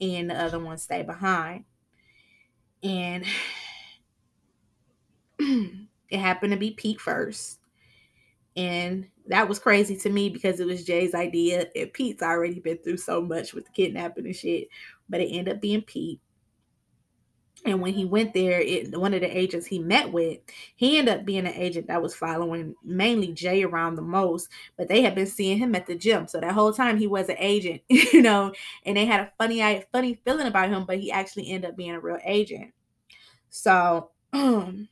and 0.00 0.30
the 0.30 0.34
other 0.34 0.58
one 0.58 0.78
stay 0.78 1.02
behind 1.02 1.64
and 2.82 3.24
it 6.10 6.18
happened 6.18 6.52
to 6.52 6.58
be 6.58 6.72
Pete 6.72 7.00
first. 7.00 7.58
And 8.56 9.08
that 9.26 9.48
was 9.48 9.58
crazy 9.58 9.96
to 9.96 10.10
me 10.10 10.28
because 10.28 10.60
it 10.60 10.66
was 10.66 10.84
Jay's 10.84 11.14
idea. 11.14 11.66
And 11.76 11.92
Pete's 11.92 12.22
already 12.22 12.60
been 12.60 12.78
through 12.78 12.96
so 12.96 13.20
much 13.20 13.54
with 13.54 13.64
the 13.64 13.72
kidnapping 13.72 14.26
and 14.26 14.36
shit. 14.36 14.68
But 15.08 15.20
it 15.20 15.28
ended 15.28 15.54
up 15.54 15.60
being 15.60 15.82
Pete. 15.82 16.20
And 17.66 17.82
when 17.82 17.92
he 17.92 18.06
went 18.06 18.32
there, 18.32 18.60
it, 18.60 18.96
one 18.96 19.12
of 19.12 19.20
the 19.20 19.36
agents 19.36 19.66
he 19.66 19.78
met 19.78 20.10
with, 20.10 20.38
he 20.76 20.98
ended 20.98 21.14
up 21.18 21.24
being 21.26 21.46
an 21.46 21.54
agent 21.54 21.88
that 21.88 22.02
was 22.02 22.14
following 22.14 22.74
mainly 22.82 23.32
Jay 23.32 23.62
around 23.62 23.96
the 23.96 24.02
most. 24.02 24.48
But 24.78 24.88
they 24.88 25.02
had 25.02 25.14
been 25.14 25.26
seeing 25.26 25.58
him 25.58 25.74
at 25.74 25.86
the 25.86 25.94
gym, 25.94 26.26
so 26.26 26.40
that 26.40 26.52
whole 26.52 26.72
time 26.72 26.96
he 26.96 27.06
was 27.06 27.28
an 27.28 27.36
agent, 27.38 27.82
you 27.88 28.22
know. 28.22 28.52
And 28.86 28.96
they 28.96 29.04
had 29.04 29.20
a 29.20 29.32
funny, 29.38 29.84
funny 29.92 30.20
feeling 30.24 30.46
about 30.46 30.70
him, 30.70 30.86
but 30.86 30.98
he 30.98 31.12
actually 31.12 31.50
ended 31.50 31.70
up 31.70 31.76
being 31.76 31.90
a 31.90 32.00
real 32.00 32.18
agent. 32.24 32.72
So 33.50 34.10
they 34.32 34.86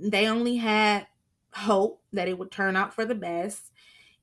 only 0.00 0.56
had 0.56 1.06
hope 1.52 2.02
that 2.12 2.28
it 2.28 2.38
would 2.38 2.50
turn 2.50 2.76
out 2.76 2.94
for 2.94 3.04
the 3.04 3.14
best 3.14 3.72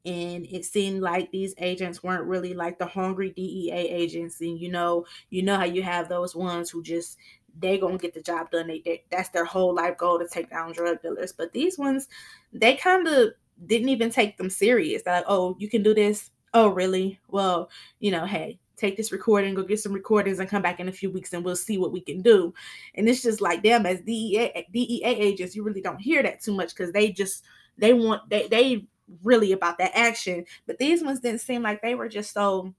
and 0.05 0.45
it 0.47 0.65
seemed 0.65 1.01
like 1.01 1.31
these 1.31 1.53
agents 1.57 2.03
weren't 2.03 2.25
really 2.25 2.53
like 2.53 2.77
the 2.77 2.85
hungry 2.85 3.31
DEA 3.31 3.71
agents 3.71 4.41
and 4.41 4.59
you 4.59 4.69
know 4.69 5.05
you 5.29 5.41
know 5.41 5.55
how 5.55 5.63
you 5.63 5.81
have 5.81 6.09
those 6.09 6.35
ones 6.35 6.69
who 6.69 6.83
just 6.83 7.17
they 7.59 7.77
gonna 7.77 7.97
get 7.97 8.13
the 8.13 8.21
job 8.21 8.49
done 8.51 8.67
they, 8.67 8.81
they 8.83 9.03
that's 9.09 9.29
their 9.29 9.45
whole 9.45 9.73
life 9.73 9.97
goal 9.97 10.19
to 10.19 10.27
take 10.27 10.49
down 10.49 10.73
drug 10.73 11.01
dealers 11.01 11.31
but 11.31 11.53
these 11.53 11.77
ones 11.77 12.07
they 12.51 12.75
kind 12.75 13.07
of 13.07 13.29
didn't 13.67 13.89
even 13.89 14.09
take 14.09 14.37
them 14.37 14.49
serious. 14.49 15.03
They're 15.03 15.15
like 15.15 15.25
oh 15.27 15.55
you 15.59 15.69
can 15.69 15.83
do 15.83 15.93
this? 15.93 16.31
Oh 16.53 16.69
really? 16.69 17.19
Well 17.29 17.69
you 17.99 18.11
know 18.11 18.25
hey 18.25 18.59
take 18.75 18.97
this 18.97 19.11
recording, 19.11 19.53
go 19.53 19.63
get 19.63 19.79
some 19.79 19.93
recordings, 19.93 20.39
and 20.39 20.49
come 20.49 20.61
back 20.61 20.79
in 20.79 20.89
a 20.89 20.91
few 20.91 21.09
weeks 21.11 21.31
and 21.31 21.45
we'll 21.45 21.55
see 21.55 21.77
what 21.77 21.91
we 21.91 22.01
can 22.01 22.21
do. 22.21 22.53
And 22.95 23.07
it's 23.07 23.21
just 23.21 23.39
like 23.39 23.63
them 23.63 23.85
as 23.85 24.01
DEA 24.01 24.65
DEA 24.73 25.03
agents, 25.05 25.55
you 25.55 25.63
really 25.63 25.81
don't 25.81 26.01
hear 26.01 26.23
that 26.23 26.41
too 26.41 26.53
much 26.53 26.75
because 26.75 26.91
they 26.91 27.11
just 27.11 27.43
they 27.77 27.93
want 27.93 28.29
they 28.29 28.47
they 28.47 28.87
really 29.23 29.51
about 29.51 29.77
that 29.77 29.95
action. 29.95 30.45
But 30.65 30.77
these 30.77 31.03
ones 31.03 31.19
didn't 31.19 31.41
seem 31.41 31.61
like 31.63 31.81
they 31.81 31.95
were 31.95 32.09
just 32.09 32.33
so 32.33 32.73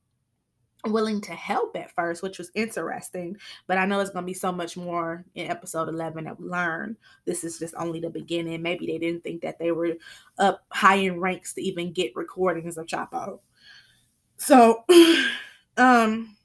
willing 0.87 1.20
to 1.23 1.33
help 1.33 1.77
at 1.77 1.94
first, 1.94 2.23
which 2.23 2.38
was 2.38 2.51
interesting. 2.55 3.37
But 3.66 3.79
I 3.79 3.87
know 3.87 4.01
it's 4.01 4.11
going 4.11 4.25
to 4.25 4.27
be 4.27 4.35
so 4.35 4.53
much 4.53 4.77
more 4.77 5.25
in 5.35 5.51
episode 5.51 5.88
11 5.88 6.25
that 6.25 6.38
we 6.38 6.49
learn. 6.49 6.97
This 7.25 7.44
is 7.44 7.59
just 7.59 7.75
only 7.77 8.01
the 8.01 8.11
beginning. 8.11 8.62
Maybe 8.62 8.87
they 8.87 8.99
didn't 8.99 9.25
think 9.25 9.42
that 9.42 9.59
they 9.59 9.73
were 9.73 9.94
up 10.38 10.64
high 10.70 10.97
in 10.97 11.20
ranks 11.20 11.55
to 11.55 11.62
even 11.62 11.92
get 11.92 12.16
recordings 12.16 12.77
of 12.77 12.87
Chapo. 12.87 13.40
So, 14.37 14.85
um, 15.77 16.37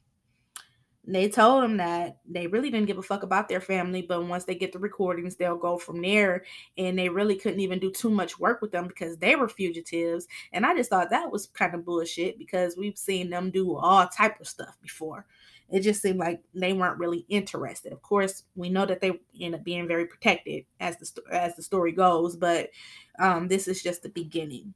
they 1.14 1.28
told 1.28 1.62
them 1.64 1.76
that 1.78 2.18
they 2.28 2.46
really 2.46 2.70
didn't 2.70 2.86
give 2.86 2.98
a 2.98 3.02
fuck 3.02 3.22
about 3.22 3.48
their 3.48 3.60
family, 3.60 4.02
but 4.02 4.26
once 4.26 4.44
they 4.44 4.54
get 4.54 4.72
the 4.72 4.78
recordings, 4.78 5.36
they'll 5.36 5.56
go 5.56 5.78
from 5.78 6.02
there. 6.02 6.44
And 6.76 6.98
they 6.98 7.08
really 7.08 7.36
couldn't 7.36 7.60
even 7.60 7.78
do 7.78 7.90
too 7.90 8.10
much 8.10 8.38
work 8.38 8.60
with 8.60 8.72
them 8.72 8.86
because 8.86 9.16
they 9.16 9.34
were 9.36 9.48
fugitives. 9.48 10.26
And 10.52 10.66
I 10.66 10.74
just 10.74 10.90
thought 10.90 11.10
that 11.10 11.32
was 11.32 11.46
kind 11.46 11.74
of 11.74 11.84
bullshit 11.84 12.38
because 12.38 12.76
we've 12.76 12.98
seen 12.98 13.30
them 13.30 13.50
do 13.50 13.76
all 13.76 14.06
type 14.08 14.40
of 14.40 14.48
stuff 14.48 14.76
before. 14.82 15.26
it 15.70 15.80
just 15.80 16.02
seemed 16.02 16.18
like 16.18 16.42
they 16.54 16.72
weren't 16.72 16.98
really 16.98 17.24
interested. 17.28 17.92
Of 17.92 18.02
course, 18.02 18.44
we 18.56 18.68
know 18.68 18.86
that 18.86 19.00
they 19.00 19.12
end 19.40 19.54
up 19.54 19.64
being 19.64 19.86
very 19.86 20.06
protected 20.06 20.64
as 20.80 20.96
the 20.98 21.22
as 21.30 21.56
the 21.56 21.62
story 21.62 21.92
goes, 21.92 22.36
but 22.36 22.70
um, 23.18 23.48
this 23.48 23.68
is 23.68 23.82
just 23.82 24.02
the 24.02 24.08
beginning. 24.08 24.74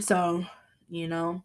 So, 0.00 0.44
you 0.88 1.08
know, 1.08 1.42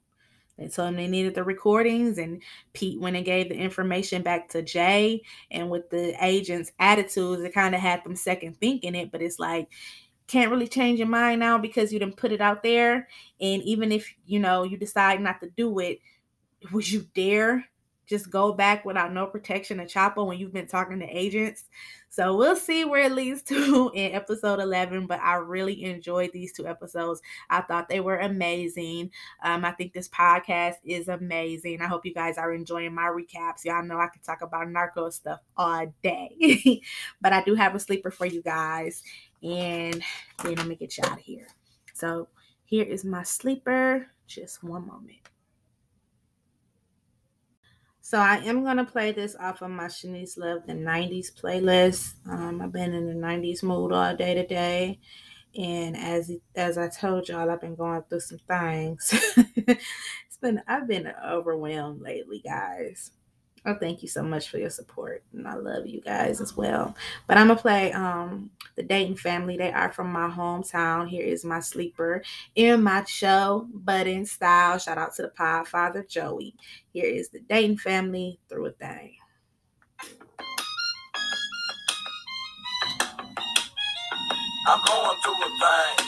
told 0.65 0.89
him 0.89 0.96
they 0.96 1.08
needed 1.08 1.36
the 1.36 1.43
recordings, 1.43 2.17
and 2.17 2.41
Pete 2.74 3.00
went 3.00 3.15
and 3.15 3.26
gave 3.26 3.50
the 3.50 3.56
information 3.56 4.24
back 4.24 4.50
to 4.50 4.62
Jay. 4.62 5.22
And 5.52 5.70
with 5.70 5.89
the 5.89 6.15
agent's 6.26 6.72
attitudes, 6.80 7.43
it 7.43 7.54
kind 7.54 7.76
of 7.76 7.82
had 7.82 8.04
them 8.04 8.15
second 8.15 8.58
thinking 8.60 8.96
it, 8.96 9.12
but 9.12 9.22
it's 9.22 9.39
like, 9.39 9.70
can't 10.28 10.52
really 10.52 10.67
change 10.67 11.00
your 11.00 11.08
mind 11.08 11.39
now 11.39 11.58
because 11.58 11.93
you 11.93 12.00
didn't 12.00 12.17
put 12.17 12.32
it 12.34 12.41
out 12.41 12.63
there. 12.63 13.08
And 13.39 13.62
even 13.63 13.91
if 13.91 14.13
you 14.26 14.39
know 14.39 14.63
you 14.63 14.78
decide 14.78 15.22
not 15.22 15.39
to 15.41 15.50
do 15.50 15.80
it, 15.80 16.00
would 16.72 16.89
you 16.89 17.08
dare 17.15 17.65
just 18.08 18.32
go 18.32 18.54
back 18.54 18.86
without 18.86 19.13
no 19.13 19.28
protection 19.28 19.80
of 19.80 19.88
Chapo 19.88 20.26
when 20.26 20.39
you've 20.39 20.54
been 20.54 20.67
talking 20.67 21.00
to 21.00 21.06
agents. 21.06 21.65
So 22.10 22.36
we'll 22.36 22.56
see 22.56 22.86
where 22.86 23.04
it 23.04 23.12
leads 23.12 23.43
to 23.43 23.91
in 23.96 24.13
episode 24.13 24.60
11. 24.60 25.08
But 25.08 25.20
I 25.22 25.36
really 25.36 25.84
enjoyed 25.84 26.32
these 26.34 26.54
two 26.54 26.67
episodes. 26.67 27.22
I 27.50 27.62
thought 27.62 27.89
they 27.89 28.00
were 28.00 28.17
amazing. 28.17 29.12
Um, 29.43 29.65
I 29.65 29.72
think 29.72 29.93
this 29.93 30.10
podcast 30.10 30.76
is 30.84 31.08
amazing. 31.08 31.82
I 31.82 31.88
hope 31.88 32.06
you 32.06 32.13
guys 32.13 32.38
are 32.38 32.54
enjoying 32.54 32.93
my 32.93 33.04
recaps. 33.04 33.65
Y'all 33.65 33.84
know 33.84 34.00
I 34.00 34.08
can 34.08 34.22
talk 34.22 34.41
about 34.41 34.70
narco 34.70 35.10
stuff 35.10 35.39
all 35.56 35.93
day. 36.02 36.82
but 37.22 37.34
I 37.34 37.43
do 37.43 37.56
have 37.56 37.76
a 37.76 37.80
sleeper 37.80 38.12
for 38.12 38.26
you 38.26 38.41
guys. 38.41 39.04
And 39.43 40.02
then 40.43 40.52
I'm 40.52 40.56
gonna 40.56 40.76
get 40.76 40.98
you 40.98 41.04
out 41.06 41.20
of 41.20 41.24
here. 41.24 41.48
So 41.93 42.28
here 42.65 42.86
is 42.86 43.06
my 43.06 43.24
sleeper. 43.24 44.08
Just 44.28 44.63
one 44.63 44.88
moment. 44.88 45.20
So 48.08 48.17
I 48.17 48.38
am 48.38 48.63
gonna 48.63 48.86
play 48.86 49.12
this 49.12 49.36
off 49.38 49.62
of 49.62 49.70
my 49.70 49.88
Shanice 49.88 50.38
Love 50.38 50.65
the 50.65 50.72
90s 50.72 51.30
playlist. 51.30 52.13
Um, 52.26 52.62
I've 52.62 52.72
been 52.72 52.93
in 52.93 53.06
the 53.06 53.13
90s 53.13 53.63
mood 53.63 53.91
all 53.91 54.15
day 54.15 54.34
today. 54.34 55.02
And 55.58 55.98
as 55.98 56.32
as 56.56 56.78
I 56.78 56.88
told 56.88 57.28
y'all, 57.28 57.50
I've 57.50 57.60
been 57.60 57.76
going 57.76 58.04
through 58.04 58.22
some 58.22 58.39
things. 58.48 59.13
it's 59.58 60.38
been 60.41 60.62
I've 60.70 60.88
been 60.88 61.12
overwhelmed 61.22 62.00
lately, 62.00 62.39
guys. 62.46 63.12
Oh, 63.67 63.73
thank 63.73 64.01
you 64.01 64.08
so 64.08 64.23
much 64.23 64.47
for 64.47 64.60
your 64.60 64.69
support. 64.69 65.23
And 65.34 65.45
I 65.45 65.56
love 65.56 65.86
you 65.86 65.99
guys 65.99 66.39
as 66.39 66.56
well. 66.56 66.95
But 67.27 67.38
I'm 67.38 67.49
gonna 67.49 67.60
play 67.60 67.91
um 67.91 68.49
the 68.77 68.84
Dayton 68.84 69.17
family. 69.17 69.58
They 69.58 69.73
are 69.73 69.91
from 69.91 70.10
my 70.10 70.30
hometown. 70.30 71.10
Here 71.10 71.25
is 71.25 71.43
my 71.43 71.60
sleeper 71.60 72.23
in 72.56 72.82
my 72.82 73.03
show, 73.03 73.67
budding 73.73 74.25
style. 74.25 74.77
Shout 74.77 74.97
out 74.97 75.13
to 75.15 75.23
the 75.23 75.27
pod 75.27 75.67
father 75.67 76.06
Joey. 76.08 76.56
Here 76.93 77.08
is 77.08 77.27
the 77.27 77.41
Dayton 77.41 77.77
family 77.77 78.39
through 78.47 78.67
a 78.67 78.71
thing. 78.71 79.15
I'm 84.69 84.80
going 84.86 85.17
through 85.23 85.34
a 85.34 85.97
thing. 85.97 86.07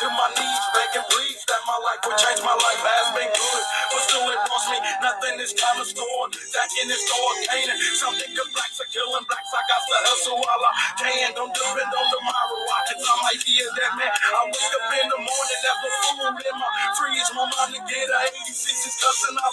To 0.00 0.08
my 0.16 0.32
knees, 0.32 0.64
begging 0.72 1.04
please 1.12 1.44
that 1.44 1.60
my 1.68 1.76
life 1.76 2.00
would 2.08 2.16
change. 2.16 2.40
My 2.40 2.56
life 2.56 2.82
has 2.88 3.08
been 3.12 3.28
good, 3.28 3.64
but 3.92 4.00
still 4.08 4.24
it 4.32 4.40
cost 4.48 4.72
me 4.72 4.78
nothing. 5.04 5.36
is 5.44 5.52
time 5.52 5.76
storm, 5.84 6.32
back 6.56 6.72
in 6.80 6.88
this 6.88 7.04
store, 7.04 7.32
Canaan. 7.44 7.76
Something 8.00 8.32
good 8.32 8.48
blacks 8.56 8.80
are 8.80 8.88
killing 8.88 9.24
blacks. 9.28 9.52
I 9.52 9.60
got 9.68 9.80
to 9.84 9.96
hustle 10.08 10.40
while 10.40 10.64
I 10.64 10.72
can. 11.04 11.36
Don't 11.36 11.52
depend 11.52 11.92
on 11.92 12.06
tomorrow. 12.16 12.58
I 12.64 12.80
can 12.88 12.96
I 12.96 13.14
might 13.28 13.42
be 13.44 13.54
a 13.60 13.68
dead 13.76 13.92
man. 14.00 14.08
I 14.08 14.40
wake 14.48 14.72
up 14.72 14.88
in 14.88 15.06
the 15.12 15.20
morning, 15.20 15.60
never 15.68 15.88
food 16.00 16.36
in 16.48 16.56
my 16.56 16.70
fridge. 16.96 17.30
My 17.36 17.44
mind 17.44 17.72
to 17.76 17.80
get 17.84 18.08
a 18.08 18.18
86 18.48 18.56
is 18.56 18.96
cussing 18.96 19.36
out 19.36 19.49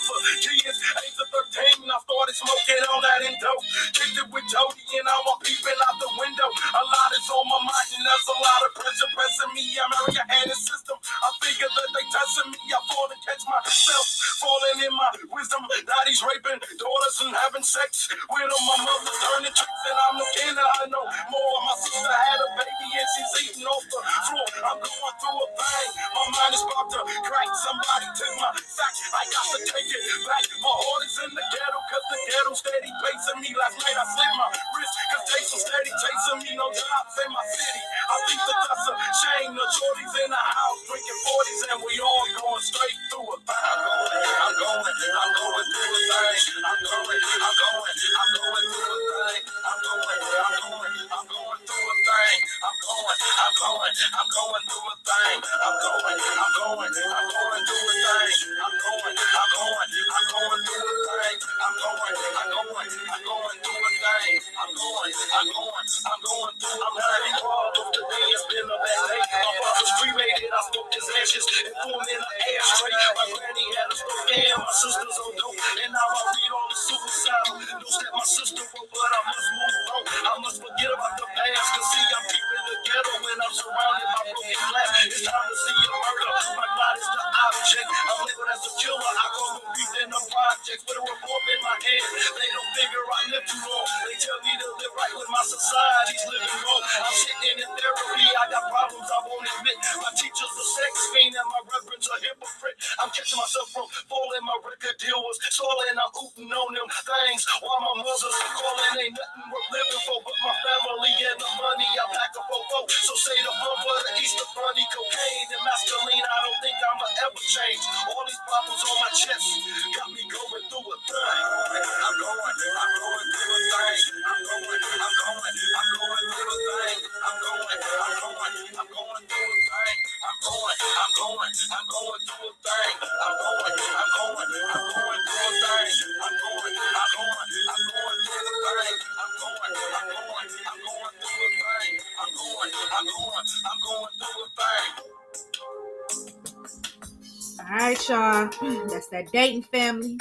Y'all. 148.09 148.49
That's 148.87 149.07
that 149.07 149.31
Dayton 149.33 149.63
family. 149.63 150.17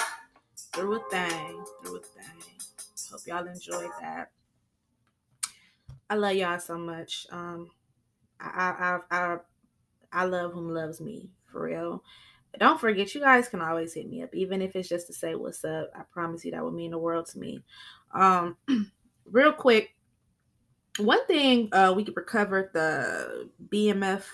Through 0.72 0.96
a 0.96 1.01
thing. 1.09 1.64
Through 1.85 1.99
a 1.99 2.01
thing. 2.01 2.42
Hope 3.12 3.20
y'all 3.27 3.46
enjoyed 3.46 3.90
that. 4.01 4.33
I 6.11 6.16
love 6.16 6.35
y'all 6.35 6.59
so 6.59 6.77
much. 6.79 7.29
Um, 7.31 7.70
I 8.40 8.99
I 9.11 9.16
I 9.16 9.37
I, 10.12 10.25
love 10.25 10.53
whom 10.53 10.75
loves 10.75 11.01
me 11.01 11.31
for 11.44 11.62
real. 11.62 12.03
But 12.51 12.59
don't 12.59 12.81
forget, 12.81 13.14
you 13.14 13.20
guys 13.20 13.49
can 13.49 13.61
always 13.61 13.94
hit 13.94 14.09
me 14.09 14.22
up, 14.22 14.35
even 14.35 14.62
if 14.62 14.75
it's 14.75 14.88
just 14.88 15.07
to 15.07 15.12
say 15.12 15.37
what's 15.37 15.64
up. 15.64 15.90
I 15.94 16.03
promise 16.11 16.44
you 16.44 16.51
that 16.53 16.64
would 16.64 16.75
mean 16.75 16.90
the 16.90 16.99
world 16.99 17.27
to 17.27 17.38
me. 17.38 17.62
Um, 18.12 18.57
real 19.31 19.53
quick, 19.53 19.94
one 20.99 21.25
thing 21.27 21.68
uh, 21.72 21.92
we 21.96 22.05
recovered 22.05 22.70
the 22.72 23.49
BMF 23.68 24.25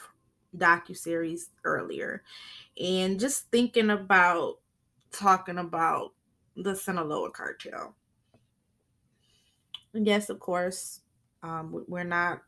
docu 0.56 0.96
series 0.96 1.50
earlier, 1.64 2.22
and 2.80 3.18
just 3.20 3.50
thinking 3.50 3.90
about 3.90 4.58
talking 5.10 5.58
about 5.58 6.12
the 6.56 6.74
Sinaloa 6.74 7.30
cartel. 7.30 7.94
Yes, 9.92 10.30
of 10.30 10.40
course, 10.40 11.00
um, 11.42 11.84
we're 11.86 12.04
not 12.04 12.42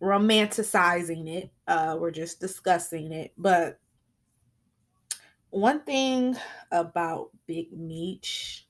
romanticizing 0.00 1.28
it. 1.28 1.50
Uh, 1.66 1.96
we're 1.98 2.10
just 2.10 2.40
discussing 2.40 3.12
it. 3.12 3.32
But 3.36 3.78
one 5.50 5.82
thing 5.82 6.36
about 6.72 7.30
Big 7.46 7.72
Meech, 7.72 8.66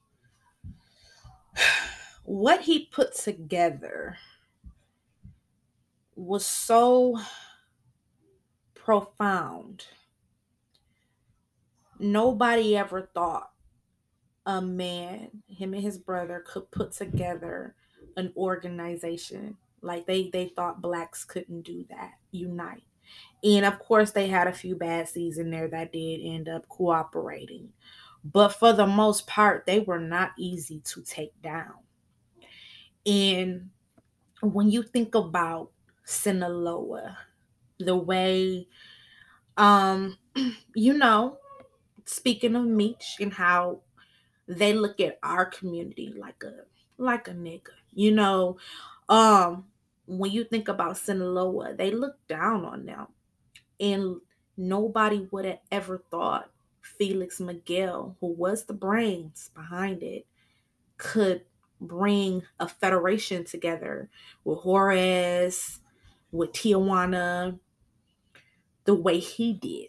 what 2.25 2.61
he 2.61 2.87
put 2.87 3.15
together 3.15 4.17
was 6.17 6.45
so 6.45 7.19
profound. 8.91 9.85
Nobody 12.01 12.77
ever 12.77 13.09
thought 13.15 13.53
a 14.47 14.61
man, 14.61 15.29
him 15.47 15.75
and 15.75 15.83
his 15.83 15.97
brother, 15.97 16.43
could 16.45 16.69
put 16.73 16.91
together 16.91 17.77
an 18.17 18.33
organization. 18.37 19.57
Like 19.81 20.09
they 20.09 20.29
they 20.31 20.49
thought 20.49 20.83
blacks 20.83 21.25
couldn't 21.25 21.63
do 21.63 21.85
that, 21.91 22.15
unite. 22.33 22.83
And 23.45 23.65
of 23.65 23.79
course, 23.79 24.11
they 24.11 24.27
had 24.27 24.49
a 24.49 24.53
few 24.53 24.75
bad 24.75 25.09
seeds 25.09 25.39
in 25.39 25.53
there 25.53 25.69
that 25.69 25.93
did 25.93 26.21
end 26.25 26.49
up 26.49 26.69
cooperating. 26.69 27.69
But 28.25 28.49
for 28.49 28.73
the 28.73 28.89
most 28.89 29.25
part, 29.29 29.67
they 29.67 29.79
were 29.79 30.01
not 30.01 30.33
easy 30.37 30.81
to 30.87 31.03
take 31.03 31.41
down. 31.43 31.75
And 33.07 33.71
when 34.41 34.69
you 34.69 34.83
think 34.83 35.15
about 35.15 35.71
Sinaloa, 36.05 37.17
the 37.81 37.97
way, 37.97 38.69
um, 39.57 40.19
you 40.75 40.95
know, 40.95 41.39
speaking 42.07 42.57
of 42.57 42.65
Meech 42.67 43.17
and 43.21 43.33
how 43.35 43.81
they 44.49 44.73
look 44.73 45.01
at 45.01 45.19
our 45.23 45.47
community 45.47 46.15
like 46.19 46.43
a 46.45 46.53
like 46.99 47.29
a 47.29 47.33
nigga, 47.33 47.71
you 47.95 48.13
know, 48.13 48.59
um, 49.09 49.67
when 50.07 50.31
you 50.33 50.45
think 50.45 50.69
about 50.69 50.99
Sinaloa, 50.99 51.75
they 51.75 51.91
look 51.91 52.17
down 52.29 52.65
on 52.65 52.87
them. 52.87 53.07
And 53.79 54.17
nobody 54.57 55.29
would 55.31 55.45
have 55.47 55.61
ever 55.73 56.03
thought 56.11 56.51
Felix 56.83 57.41
Miguel, 57.41 58.17
who 58.21 58.29
was 58.29 58.65
the 58.65 58.75
brains 58.75 59.51
behind 59.55 60.03
it, 60.03 60.27
could 60.99 61.43
bring 61.81 62.43
a 62.61 62.69
federation 62.69 63.45
together 63.45 64.11
with 64.45 64.61
Juarez, 64.65 65.81
with 66.33 66.53
Tijuana, 66.53 67.59
the 68.85 68.95
way 68.95 69.19
he 69.19 69.53
did. 69.53 69.89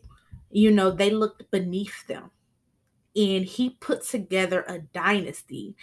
You 0.50 0.72
know, 0.72 0.92
they 0.92 1.10
looked 1.10 1.50
beneath 1.52 2.08
them. 2.08 2.32
And 3.16 3.44
he 3.46 3.72
put 3.72 4.04
together 4.04 4.64
a 4.68 4.80
dynasty. 4.80 5.76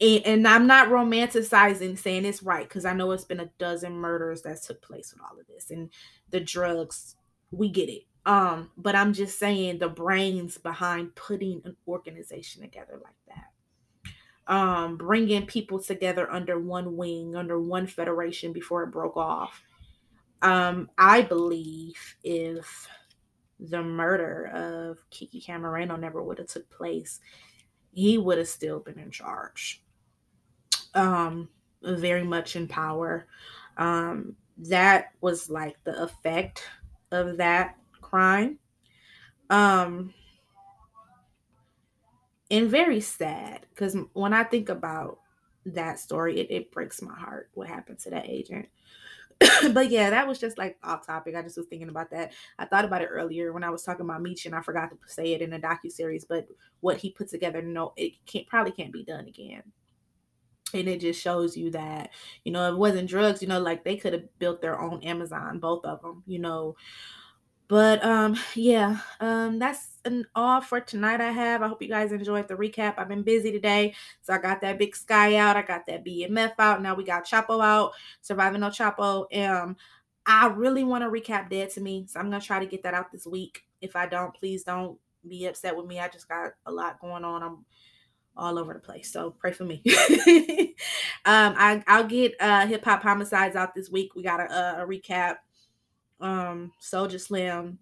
And, 0.00 0.24
and 0.24 0.48
I'm 0.48 0.66
not 0.66 0.88
romanticizing 0.88 1.98
saying 1.98 2.24
it's 2.24 2.42
right 2.42 2.66
because 2.66 2.84
I 2.84 2.94
know 2.94 3.10
it's 3.12 3.24
been 3.24 3.40
a 3.40 3.50
dozen 3.58 3.92
murders 3.92 4.42
that 4.42 4.62
took 4.62 4.80
place 4.80 5.12
with 5.12 5.22
all 5.22 5.38
of 5.38 5.46
this 5.46 5.70
and 5.70 5.90
the 6.30 6.40
drugs. 6.40 7.16
We 7.50 7.68
get 7.68 7.90
it. 7.90 8.04
Um, 8.24 8.70
but 8.76 8.94
I'm 8.94 9.12
just 9.12 9.38
saying 9.38 9.78
the 9.78 9.88
brains 9.88 10.58
behind 10.58 11.14
putting 11.14 11.62
an 11.64 11.76
organization 11.86 12.62
together 12.62 13.00
like 13.02 13.16
that 13.28 13.50
um, 14.50 14.96
bringing 14.96 15.46
people 15.46 15.78
together 15.78 16.30
under 16.30 16.58
one 16.58 16.96
wing, 16.96 17.36
under 17.36 17.58
one 17.60 17.86
federation 17.86 18.52
before 18.52 18.82
it 18.82 18.90
broke 18.90 19.16
off. 19.16 19.62
Um, 20.42 20.90
I 20.96 21.22
believe 21.22 22.16
if 22.24 22.88
the 23.58 23.82
murder 23.82 24.46
of 24.46 24.98
Kiki 25.10 25.40
Camarena 25.40 25.98
never 25.98 26.22
would 26.22 26.38
have 26.38 26.48
took 26.48 26.68
place, 26.70 27.20
he 27.92 28.18
would 28.18 28.38
have 28.38 28.48
still 28.48 28.80
been 28.80 28.98
in 28.98 29.10
charge. 29.10 29.82
Um, 30.94 31.48
very 31.82 32.24
much 32.24 32.56
in 32.56 32.68
power. 32.68 33.26
Um, 33.76 34.36
that 34.58 35.12
was 35.20 35.50
like 35.50 35.76
the 35.84 36.02
effect 36.02 36.64
of 37.10 37.36
that 37.38 37.76
crime. 38.00 38.58
Um, 39.48 40.14
and 42.50 42.68
very 42.68 43.00
sad 43.00 43.66
because 43.70 43.96
when 44.12 44.32
I 44.32 44.44
think 44.44 44.68
about 44.68 45.18
that 45.66 45.98
story, 45.98 46.40
it, 46.40 46.50
it 46.50 46.72
breaks 46.72 47.02
my 47.02 47.14
heart 47.18 47.50
what 47.54 47.68
happened 47.68 47.98
to 48.00 48.10
that 48.10 48.28
agent. 48.28 48.68
but 49.72 49.90
yeah, 49.90 50.10
that 50.10 50.28
was 50.28 50.38
just 50.38 50.58
like 50.58 50.76
off 50.82 51.06
topic. 51.06 51.34
I 51.34 51.42
just 51.42 51.56
was 51.56 51.66
thinking 51.66 51.88
about 51.88 52.10
that. 52.10 52.32
I 52.58 52.66
thought 52.66 52.84
about 52.84 53.02
it 53.02 53.06
earlier 53.06 53.52
when 53.52 53.64
I 53.64 53.70
was 53.70 53.82
talking 53.82 54.04
about 54.04 54.22
Meech, 54.22 54.46
and 54.46 54.54
I 54.54 54.60
forgot 54.60 54.90
to 54.90 54.98
say 55.06 55.32
it 55.32 55.42
in 55.42 55.50
the 55.50 55.58
docu 55.58 55.90
series. 55.90 56.24
But 56.24 56.46
what 56.80 56.98
he 56.98 57.10
put 57.10 57.28
together, 57.28 57.62
no, 57.62 57.92
it 57.96 58.12
can't 58.26 58.46
probably 58.46 58.72
can't 58.72 58.92
be 58.92 59.04
done 59.04 59.26
again. 59.26 59.62
And 60.74 60.88
it 60.88 61.00
just 61.00 61.20
shows 61.20 61.56
you 61.56 61.70
that 61.70 62.10
you 62.44 62.52
know 62.52 62.70
it 62.70 62.76
wasn't 62.76 63.08
drugs. 63.08 63.40
You 63.40 63.48
know, 63.48 63.60
like 63.60 63.82
they 63.82 63.96
could 63.96 64.12
have 64.12 64.38
built 64.38 64.60
their 64.60 64.80
own 64.80 65.02
Amazon, 65.02 65.58
both 65.58 65.84
of 65.84 66.02
them. 66.02 66.22
You 66.26 66.40
know, 66.40 66.76
but 67.70 68.04
um 68.04 68.36
yeah 68.56 68.98
um 69.20 69.60
that's 69.60 70.00
an 70.04 70.26
all 70.34 70.60
for 70.60 70.80
tonight 70.80 71.20
i 71.20 71.30
have. 71.30 71.62
I 71.62 71.68
hope 71.68 71.80
you 71.80 71.88
guys 71.88 72.10
enjoyed 72.10 72.48
the 72.48 72.56
recap. 72.56 72.94
I've 72.98 73.08
been 73.08 73.22
busy 73.22 73.52
today 73.52 73.94
so 74.20 74.34
i 74.34 74.38
got 74.38 74.60
that 74.62 74.76
big 74.78 74.94
sky 74.96 75.36
out 75.36 75.56
i 75.56 75.62
got 75.62 75.86
that 75.86 76.04
bmf 76.04 76.52
out 76.58 76.82
now 76.82 76.94
we 76.94 77.04
got 77.04 77.26
chapo 77.26 77.64
out 77.64 77.92
surviving 78.20 78.60
no 78.60 78.68
chapo 78.68 79.24
um 79.38 79.76
i 80.26 80.48
really 80.48 80.82
want 80.82 81.04
to 81.04 81.10
recap 81.10 81.48
dead 81.48 81.70
to 81.70 81.80
me 81.80 82.06
so 82.08 82.18
i'm 82.18 82.28
gonna 82.28 82.40
try 82.40 82.58
to 82.58 82.66
get 82.66 82.82
that 82.82 82.92
out 82.92 83.12
this 83.12 83.26
week. 83.26 83.62
If 83.80 83.94
i 83.94 84.04
don't 84.06 84.34
please 84.34 84.64
don't 84.64 84.98
be 85.26 85.46
upset 85.46 85.76
with 85.76 85.86
me 85.86 86.00
i 86.00 86.08
just 86.08 86.28
got 86.28 86.52
a 86.66 86.72
lot 86.72 87.00
going 87.00 87.24
on 87.24 87.42
i'm 87.42 87.64
all 88.36 88.58
over 88.58 88.72
the 88.72 88.80
place 88.80 89.12
so 89.12 89.30
pray 89.30 89.52
for 89.52 89.64
me. 89.64 89.82
Um 91.26 91.54
I, 91.58 91.84
i'll 91.86 92.06
get 92.06 92.32
uh 92.40 92.66
hip 92.66 92.82
hop 92.82 93.02
homicides 93.02 93.54
out 93.54 93.74
this 93.74 93.90
week 93.90 94.14
we 94.14 94.22
got 94.22 94.40
a, 94.40 94.82
a 94.82 94.86
recap 94.86 95.36
um 96.20 96.72
Soulja 96.80 97.20
Slim, 97.20 97.78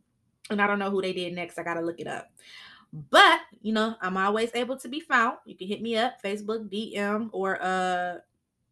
and 0.51 0.63
I 0.63 0.67
don't 0.67 0.79
know 0.79 0.91
who 0.91 1.03
they 1.03 1.13
did 1.13 1.35
next. 1.35 1.59
I 1.59 1.63
gotta 1.63 1.81
look 1.81 2.01
it 2.01 2.07
up. 2.07 2.29
But 2.93 3.41
you 3.61 3.73
know, 3.73 3.97
I'm 4.01 4.17
always 4.17 4.51
able 4.55 4.79
to 4.79 4.89
be 4.89 5.01
found. 5.01 5.39
You 5.45 5.57
can 5.57 5.69
hit 5.69 5.83
me 5.83 5.97
up, 5.97 6.23
Facebook, 6.23 6.69
DM, 6.71 7.29
or 7.33 7.63
uh, 7.63 8.19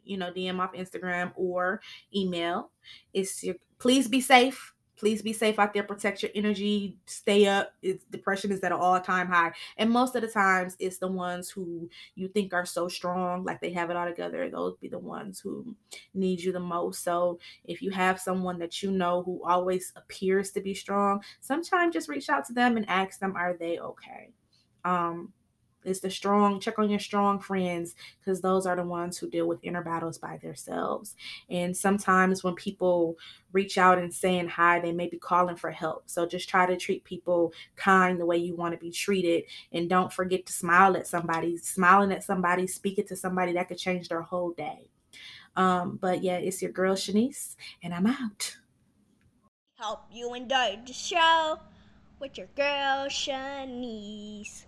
you 0.05 0.17
know, 0.17 0.33
DM 0.33 0.61
off 0.61 0.73
Instagram 0.73 1.33
or 1.37 1.81
email. 2.15 2.71
It's 3.13 3.43
your 3.43 3.57
please 3.79 4.09
be 4.09 4.21
safe 4.21 4.73
please 4.97 5.23
be 5.23 5.33
safe 5.33 5.59
out 5.59 5.75
there. 5.75 5.83
Protect 5.83 6.23
your 6.23 6.31
energy. 6.35 6.97
Stay 7.07 7.47
up. 7.47 7.73
It's 7.83 8.05
depression 8.05 8.53
is 8.53 8.61
at 8.61 8.73
an 8.73 8.79
all-time 8.79 9.29
high. 9.29 9.53
And 9.77 9.91
most 9.91 10.17
of 10.17 10.23
the 10.23 10.29
times 10.29 10.77
it's 10.79 10.99
the 10.99 11.09
ones 11.09 11.51
who 11.51 11.89
you 12.15 12.29
think 12.29 12.55
are 12.55 12.67
so 12.67 12.89
strong 12.89 13.45
like 13.45 13.61
they 13.61 13.73
have 13.73 13.91
it 13.91 13.97
all 13.97 14.07
together 14.07 14.49
those 14.51 14.77
be 14.79 14.89
the 14.89 14.99
ones 14.99 15.41
who 15.41 15.75
need 16.15 16.41
you 16.41 16.53
the 16.53 16.61
most. 16.61 17.05
So 17.05 17.39
if 17.65 17.83
you 17.83 17.91
have 17.91 18.21
someone 18.21 18.59
that 18.59 18.83
you 18.83 18.91
know 18.91 19.23
who 19.23 19.43
always 19.45 19.93
appears 19.97 20.51
to 20.53 20.61
be 20.61 20.75
strong 20.75 21.23
sometimes 21.41 21.95
just 21.95 22.09
reach 22.09 22.29
out 22.29 22.45
to 22.47 22.53
them 22.53 22.77
and 22.77 22.89
ask 22.89 23.19
them 23.19 23.37
are 23.37 23.55
they 23.55 23.79
okay? 23.79 24.31
Um 24.85 25.33
it's 25.87 26.01
the 26.01 26.11
strong, 26.11 26.61
check 26.61 26.79
on 26.79 26.91
your 26.91 26.99
strong 26.99 27.39
friends 27.39 27.95
because 28.19 28.41
those 28.41 28.67
are 28.67 28.77
the 28.77 28.83
ones 28.83 29.17
who 29.17 29.31
deal 29.31 29.47
with 29.47 29.61
inner 29.63 29.83
battles 29.83 30.19
by 30.19 30.37
themselves. 30.39 31.15
And 31.49 31.77
sometimes 31.77 32.43
when 32.43 32.55
people 32.55 33.17
reach 33.53 33.79
out 33.79 33.99
and 33.99 34.13
saying 34.13 34.49
hi, 34.49 34.81
they 34.81 34.93
may 34.93 35.09
be 35.09 35.19
calling 35.19 35.57
for 35.57 35.71
help. 35.71 36.05
So 36.07 36.27
just 36.27 36.49
try 36.49 36.67
to 36.67 36.77
treat 36.77 37.05
people 37.05 37.53
kind 37.77 38.21
the 38.21 38.27
way 38.27 38.37
you 38.37 38.57
want 38.57 38.75
to 38.75 38.79
be 38.79 38.91
treated. 38.91 39.45
And 39.73 39.89
don't 39.89 40.13
forget 40.13 40.45
to 40.47 40.53
smile 40.53 40.97
at 40.97 41.07
somebody. 41.07 41.57
Smiling 41.57 42.13
at 42.13 42.25
somebody, 42.25 42.67
speaking 42.67 43.07
to 43.07 43.17
somebody 43.17 43.53
that 43.53 43.69
could 43.69 43.79
change 43.79 44.09
their 44.09 44.23
whole 44.23 44.51
day. 44.51 44.91
Um, 45.55 45.99
but 46.01 46.23
yeah, 46.23 46.37
it's 46.37 46.61
your 46.61 46.73
girl 46.73 46.95
Shanise, 46.95 47.57
and 47.83 47.95
I'm 47.95 48.07
out. 48.07 48.59
Help 49.79 50.03
you 50.13 50.35
enjoy 50.35 50.79
the 50.87 50.93
show 50.93 51.59
with 52.19 52.37
your 52.37 52.49
girl 52.57 53.07
Shanise 53.09 54.66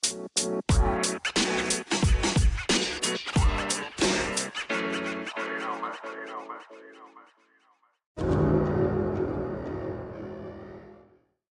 you. 0.00 0.62